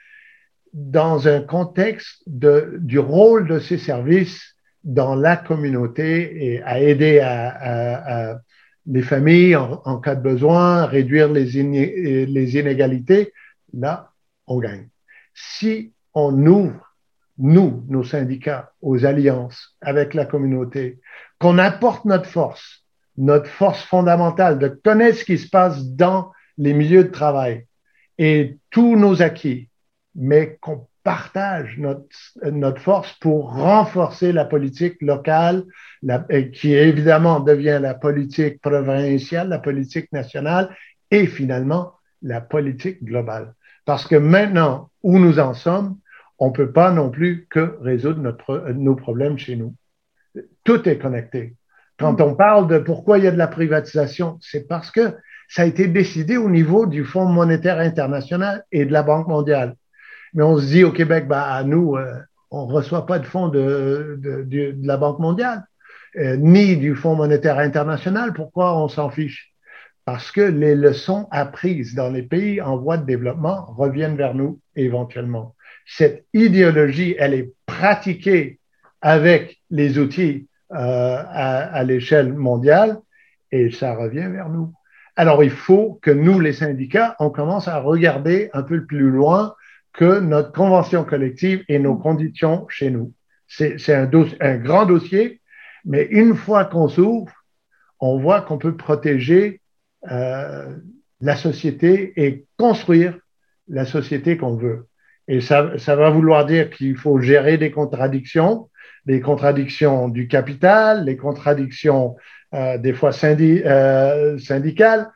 dans 0.73 1.27
un 1.27 1.41
contexte 1.41 2.21
de, 2.27 2.77
du 2.79 2.99
rôle 2.99 3.47
de 3.47 3.59
ces 3.59 3.77
services 3.77 4.55
dans 4.83 5.15
la 5.15 5.37
communauté 5.37 6.45
et 6.45 6.61
à 6.63 6.81
aider 6.81 7.19
à, 7.19 8.31
à 8.31 8.39
les 8.85 9.01
familles 9.01 9.55
en, 9.55 9.97
cas 9.99 10.15
de 10.15 10.21
besoin, 10.21 10.85
réduire 10.85 11.31
les 11.31 11.57
inégalités, 11.57 13.31
là, 13.73 14.11
on 14.45 14.59
gagne. 14.59 14.89
Si 15.33 15.93
on 16.13 16.45
ouvre, 16.45 16.93
nous, 17.37 17.83
nos 17.87 18.03
syndicats, 18.03 18.73
aux 18.81 19.05
alliances 19.05 19.75
avec 19.81 20.13
la 20.13 20.25
communauté, 20.25 20.99
qu'on 21.39 21.57
apporte 21.57 22.05
notre 22.05 22.27
force, 22.27 22.83
notre 23.17 23.47
force 23.47 23.81
fondamentale 23.83 24.59
de 24.59 24.67
connaître 24.67 25.19
ce 25.19 25.25
qui 25.25 25.37
se 25.37 25.49
passe 25.49 25.83
dans 25.85 26.31
les 26.57 26.73
milieux 26.73 27.05
de 27.05 27.09
travail 27.09 27.65
et 28.17 28.57
tous 28.69 28.95
nos 28.95 29.21
acquis, 29.21 29.69
mais 30.15 30.57
qu'on 30.61 30.87
partage 31.03 31.77
notre, 31.77 32.05
notre 32.49 32.81
force 32.81 33.11
pour 33.19 33.53
renforcer 33.53 34.31
la 34.31 34.45
politique 34.45 35.01
locale, 35.01 35.65
qui 36.53 36.73
évidemment 36.73 37.39
devient 37.39 37.79
la 37.81 37.93
politique 37.93 38.61
provinciale, 38.61 39.49
la 39.49 39.59
politique 39.59 40.11
nationale 40.13 40.75
et 41.11 41.27
finalement 41.27 41.93
la 42.21 42.39
politique 42.39 43.03
globale. 43.03 43.53
Parce 43.85 44.07
que 44.07 44.15
maintenant, 44.15 44.89
où 45.01 45.19
nous 45.19 45.39
en 45.39 45.53
sommes, 45.53 45.97
on 46.39 46.47
ne 46.47 46.53
peut 46.53 46.71
pas 46.71 46.91
non 46.91 47.09
plus 47.09 47.47
que 47.49 47.77
résoudre 47.81 48.21
notre, 48.21 48.71
nos 48.71 48.95
problèmes 48.95 49.37
chez 49.37 49.55
nous. 49.55 49.75
Tout 50.63 50.87
est 50.87 50.97
connecté. 50.97 51.55
Quand 51.99 52.19
on 52.21 52.35
parle 52.35 52.67
de 52.67 52.79
pourquoi 52.79 53.17
il 53.17 53.25
y 53.25 53.27
a 53.27 53.31
de 53.31 53.37
la 53.37 53.47
privatisation, 53.47 54.39
c'est 54.41 54.67
parce 54.67 54.89
que 54.89 55.15
ça 55.47 55.63
a 55.63 55.65
été 55.65 55.87
décidé 55.87 56.37
au 56.37 56.49
niveau 56.49 56.85
du 56.85 57.03
Fonds 57.03 57.25
monétaire 57.25 57.79
international 57.79 58.65
et 58.71 58.85
de 58.85 58.91
la 58.91 59.03
Banque 59.03 59.27
mondiale. 59.27 59.75
Mais 60.33 60.43
on 60.43 60.57
se 60.57 60.65
dit 60.65 60.83
au 60.83 60.91
Québec, 60.91 61.27
bah, 61.27 61.43
à 61.43 61.63
nous, 61.63 61.95
euh, 61.95 62.19
on 62.51 62.67
ne 62.67 62.73
reçoit 62.73 63.05
pas 63.05 63.19
de 63.19 63.25
fonds 63.25 63.49
de, 63.49 64.19
de, 64.19 64.43
de, 64.43 64.75
la 64.81 64.97
Banque 64.97 65.19
mondiale, 65.19 65.65
euh, 66.17 66.35
ni 66.37 66.77
du 66.77 66.95
Fonds 66.95 67.15
monétaire 67.15 67.59
international. 67.59 68.33
Pourquoi 68.33 68.77
on 68.77 68.87
s'en 68.87 69.09
fiche? 69.09 69.53
Parce 70.05 70.31
que 70.31 70.41
les 70.41 70.75
leçons 70.75 71.27
apprises 71.31 71.95
dans 71.95 72.09
les 72.09 72.23
pays 72.23 72.61
en 72.61 72.77
voie 72.77 72.97
de 72.97 73.05
développement 73.05 73.65
reviennent 73.77 74.17
vers 74.17 74.33
nous 74.33 74.59
éventuellement. 74.75 75.55
Cette 75.85 76.25
idéologie, 76.33 77.15
elle 77.17 77.33
est 77.33 77.53
pratiquée 77.65 78.59
avec 79.01 79.61
les 79.69 79.97
outils 79.97 80.47
euh, 80.71 80.77
à, 80.77 81.73
à 81.73 81.83
l'échelle 81.83 82.33
mondiale 82.33 82.99
et 83.51 83.71
ça 83.71 83.95
revient 83.95 84.27
vers 84.29 84.49
nous. 84.49 84.73
Alors, 85.15 85.43
il 85.43 85.51
faut 85.51 85.99
que 86.01 86.11
nous, 86.11 86.39
les 86.39 86.53
syndicats, 86.53 87.15
on 87.19 87.29
commence 87.29 87.67
à 87.67 87.79
regarder 87.79 88.49
un 88.53 88.63
peu 88.63 88.85
plus 88.85 89.11
loin 89.11 89.55
que 89.93 90.19
notre 90.19 90.51
convention 90.51 91.03
collective 91.03 91.63
et 91.67 91.77
nos 91.77 91.95
conditions 91.95 92.65
chez 92.67 92.89
nous. 92.89 93.13
C'est 93.47 93.93
un, 93.93 94.57
grand 94.57 94.85
dossier, 94.87 95.39
mais 95.85 96.07
une 96.09 96.35
fois 96.35 96.65
qu'on 96.65 96.87
s'ouvre, 96.87 97.31
on 97.99 98.17
voit 98.17 98.41
qu'on 98.41 98.57
peut 98.57 98.75
protéger 98.75 99.61
euh, 100.09 100.75
la 101.21 101.35
société 101.35 102.13
et 102.15 102.45
construire 102.57 103.17
la 103.67 103.85
société 103.85 104.37
qu'on 104.37 104.55
veut. 104.55 104.87
Et 105.27 105.39
ça, 105.39 105.77
ça 105.77 105.95
va 105.95 106.09
vouloir 106.09 106.45
dire 106.45 106.71
qu'il 106.71 106.97
faut 106.97 107.19
gérer 107.19 107.57
des 107.59 107.71
contradictions, 107.71 108.69
des 109.05 109.21
contradictions 109.21 110.09
du 110.09 110.27
capital, 110.27 111.05
les 111.05 111.15
contradictions 111.15 112.15
euh, 112.53 112.77
des 112.77 112.93
fois 112.93 113.11
syndi 113.11 113.61
euh, 113.65 114.37
syndicales, 114.37 115.11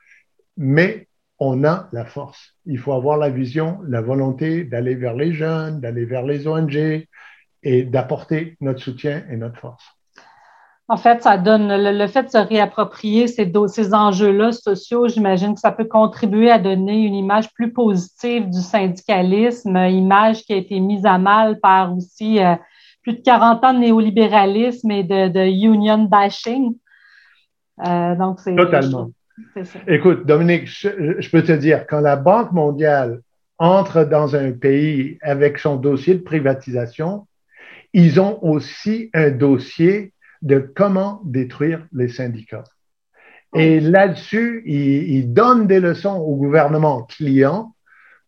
mais 0.55 1.07
on 1.39 1.63
a 1.63 1.87
la 1.91 2.05
force. 2.05 2.55
Il 2.65 2.79
faut 2.79 2.93
avoir 2.93 3.17
la 3.17 3.29
vision, 3.29 3.79
la 3.87 4.01
volonté 4.01 4.63
d'aller 4.63 4.95
vers 4.95 5.13
les 5.13 5.33
jeunes, 5.33 5.79
d'aller 5.79 6.05
vers 6.05 6.23
les 6.23 6.47
ONG 6.47 7.05
et 7.63 7.83
d'apporter 7.83 8.57
notre 8.59 8.79
soutien 8.79 9.23
et 9.29 9.37
notre 9.37 9.59
force. 9.59 9.83
En 10.89 10.95
fait, 10.95 11.21
ça 11.21 11.37
donne 11.37 11.67
le, 11.67 12.07
fait 12.07 12.23
de 12.23 12.29
se 12.29 12.37
réapproprier 12.37 13.27
ces, 13.27 13.51
enjeux-là 13.93 14.53
sociaux, 14.53 15.09
j'imagine 15.09 15.53
que 15.53 15.59
ça 15.59 15.73
peut 15.73 15.85
contribuer 15.85 16.49
à 16.49 16.59
donner 16.59 17.03
une 17.03 17.13
image 17.13 17.53
plus 17.53 17.73
positive 17.73 18.49
du 18.49 18.61
syndicalisme, 18.61 19.75
image 19.75 20.43
qui 20.43 20.53
a 20.53 20.55
été 20.55 20.79
mise 20.79 21.05
à 21.05 21.17
mal 21.17 21.59
par 21.59 21.93
aussi 21.93 22.39
euh, 22.39 22.55
plus 23.03 23.13
de 23.13 23.21
40 23.21 23.63
ans 23.65 23.73
de 23.73 23.79
néolibéralisme 23.79 24.89
et 24.91 25.03
de, 25.03 25.45
union 25.45 26.03
bashing. 26.05 26.73
Euh, 27.85 28.15
donc 28.15 28.43
Totalement. 28.43 29.11
Écoute, 29.87 30.25
Dominique, 30.25 30.67
je, 30.67 31.29
peux 31.29 31.43
te 31.43 31.51
dire, 31.51 31.85
quand 31.87 31.99
la 31.99 32.15
Banque 32.15 32.51
mondiale 32.51 33.21
entre 33.59 34.03
dans 34.03 34.35
un 34.35 34.51
pays 34.51 35.17
avec 35.21 35.59
son 35.59 35.75
dossier 35.75 36.15
de 36.15 36.21
privatisation, 36.21 37.27
ils 37.93 38.19
ont 38.19 38.43
aussi 38.43 39.09
un 39.13 39.31
dossier 39.31 40.13
de 40.41 40.59
comment 40.59 41.21
détruire 41.23 41.87
les 41.91 42.07
syndicats. 42.07 42.63
Et 43.55 43.79
là-dessus, 43.79 44.63
ils, 44.65 45.33
donnent 45.33 45.67
des 45.67 45.79
leçons 45.79 46.15
au 46.15 46.35
gouvernement 46.35 47.03
client 47.03 47.73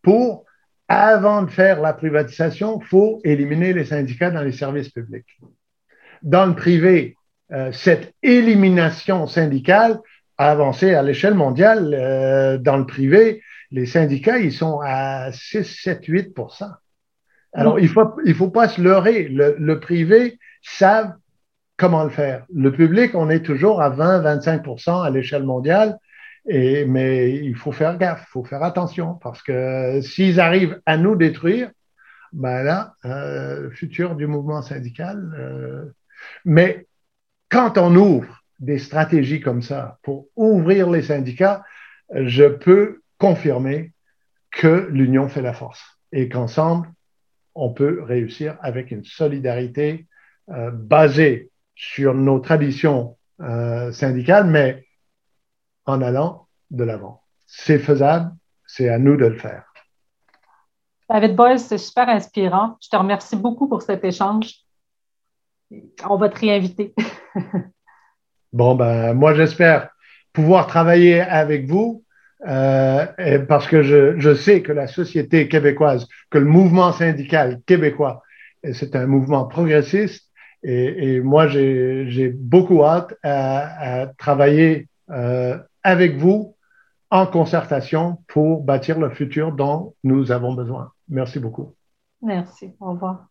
pour, 0.01 0.45
avant 0.87 1.43
de 1.43 1.51
faire 1.51 1.81
la 1.81 1.93
privatisation, 1.93 2.79
il 2.81 2.85
faut 2.85 3.19
éliminer 3.23 3.73
les 3.73 3.85
syndicats 3.85 4.31
dans 4.31 4.41
les 4.41 4.53
services 4.53 4.89
publics. 4.89 5.39
Dans 6.23 6.45
le 6.45 6.55
privé, 6.55 7.15
euh, 7.51 7.71
cette 7.71 8.13
élimination 8.21 9.27
syndicale 9.27 9.99
a 10.37 10.51
avancé 10.51 10.93
à 10.93 11.01
l'échelle 11.01 11.33
mondiale. 11.33 11.93
Euh, 11.93 12.57
dans 12.57 12.77
le 12.77 12.85
privé, 12.85 13.41
les 13.71 13.85
syndicats, 13.85 14.39
ils 14.39 14.53
sont 14.53 14.79
à 14.83 15.31
6, 15.31 15.63
7, 15.63 16.07
8% 16.07 16.71
Alors, 17.53 17.79
il 17.79 17.85
ne 17.85 17.89
faut, 17.89 18.15
il 18.25 18.33
faut 18.33 18.49
pas 18.49 18.67
se 18.67 18.81
leurrer. 18.81 19.27
Le, 19.27 19.55
le 19.57 19.79
privé 19.79 20.39
savent 20.61 21.13
comment 21.77 22.03
le 22.03 22.09
faire. 22.09 22.45
Le 22.53 22.71
public, 22.71 23.15
on 23.15 23.29
est 23.29 23.43
toujours 23.43 23.81
à 23.81 23.89
20-25% 23.89 25.03
à 25.03 25.09
l'échelle 25.09 25.43
mondiale, 25.43 25.97
et, 26.47 26.85
mais 26.85 27.33
il 27.33 27.55
faut 27.55 27.71
faire 27.71 27.97
gaffe, 27.97 28.25
il 28.27 28.31
faut 28.31 28.43
faire 28.43 28.63
attention, 28.63 29.15
parce 29.15 29.41
que 29.41 30.01
s'ils 30.01 30.39
arrivent 30.39 30.81
à 30.85 30.97
nous 30.97 31.15
détruire, 31.15 31.71
ben 32.33 32.63
là, 32.63 32.93
euh, 33.05 33.71
futur 33.71 34.15
du 34.15 34.27
mouvement 34.27 34.61
syndical. 34.61 35.33
Euh, 35.39 35.85
mais 36.45 36.85
quand 37.49 37.77
on 37.77 37.95
ouvre 37.95 38.43
des 38.59 38.79
stratégies 38.79 39.41
comme 39.41 39.61
ça 39.61 39.97
pour 40.03 40.27
ouvrir 40.35 40.89
les 40.89 41.03
syndicats, 41.03 41.63
je 42.13 42.45
peux 42.45 43.01
confirmer 43.17 43.93
que 44.51 44.87
l'union 44.91 45.29
fait 45.29 45.41
la 45.41 45.53
force 45.53 45.83
et 46.11 46.29
qu'ensemble, 46.29 46.89
on 47.55 47.73
peut 47.73 48.01
réussir 48.03 48.57
avec 48.61 48.91
une 48.91 49.03
solidarité 49.03 50.07
euh, 50.49 50.71
basée 50.71 51.51
sur 51.75 52.13
nos 52.13 52.39
traditions 52.39 53.17
euh, 53.41 53.91
syndicales, 53.91 54.47
mais 54.47 54.85
en 55.85 56.01
allant 56.01 56.47
de 56.71 56.83
l'avant. 56.83 57.23
C'est 57.47 57.79
faisable, 57.79 58.31
c'est 58.65 58.89
à 58.89 58.99
nous 58.99 59.17
de 59.17 59.25
le 59.25 59.37
faire. 59.37 59.65
David 61.09 61.35
Boyle, 61.35 61.59
c'est 61.59 61.77
super 61.77 62.07
inspirant. 62.09 62.77
Je 62.81 62.89
te 62.89 62.95
remercie 62.95 63.35
beaucoup 63.35 63.67
pour 63.67 63.81
cet 63.81 64.03
échange. 64.03 64.53
On 66.07 66.17
va 66.17 66.29
te 66.29 66.39
réinviter. 66.39 66.93
bon, 68.53 68.75
ben, 68.75 69.13
moi, 69.13 69.33
j'espère 69.33 69.89
pouvoir 70.33 70.67
travailler 70.67 71.21
avec 71.21 71.67
vous 71.67 72.03
euh, 72.47 73.05
parce 73.47 73.67
que 73.67 73.81
je, 73.83 74.19
je, 74.19 74.33
sais 74.33 74.61
que 74.61 74.71
la 74.71 74.87
société 74.87 75.47
québécoise, 75.47 76.07
que 76.29 76.37
le 76.37 76.45
mouvement 76.45 76.91
syndical 76.93 77.61
québécois, 77.65 78.23
c'est 78.73 78.95
un 78.95 79.07
mouvement 79.07 79.45
progressiste 79.45 80.29
et, 80.63 81.21
moi, 81.21 81.47
j'ai 81.47 82.29
beaucoup 82.29 82.83
hâte 82.83 83.13
à, 83.23 84.07
travailler 84.17 84.87
euh, 85.09 85.57
avec 85.83 86.17
vous 86.17 86.55
en 87.09 87.25
concertation 87.25 88.17
pour 88.27 88.61
bâtir 88.63 88.99
le 88.99 89.09
futur 89.09 89.51
dont 89.51 89.95
nous 90.03 90.31
avons 90.31 90.53
besoin. 90.53 90.91
Merci 91.07 91.39
beaucoup. 91.39 91.75
Merci. 92.21 92.71
Au 92.79 92.91
revoir. 92.91 93.27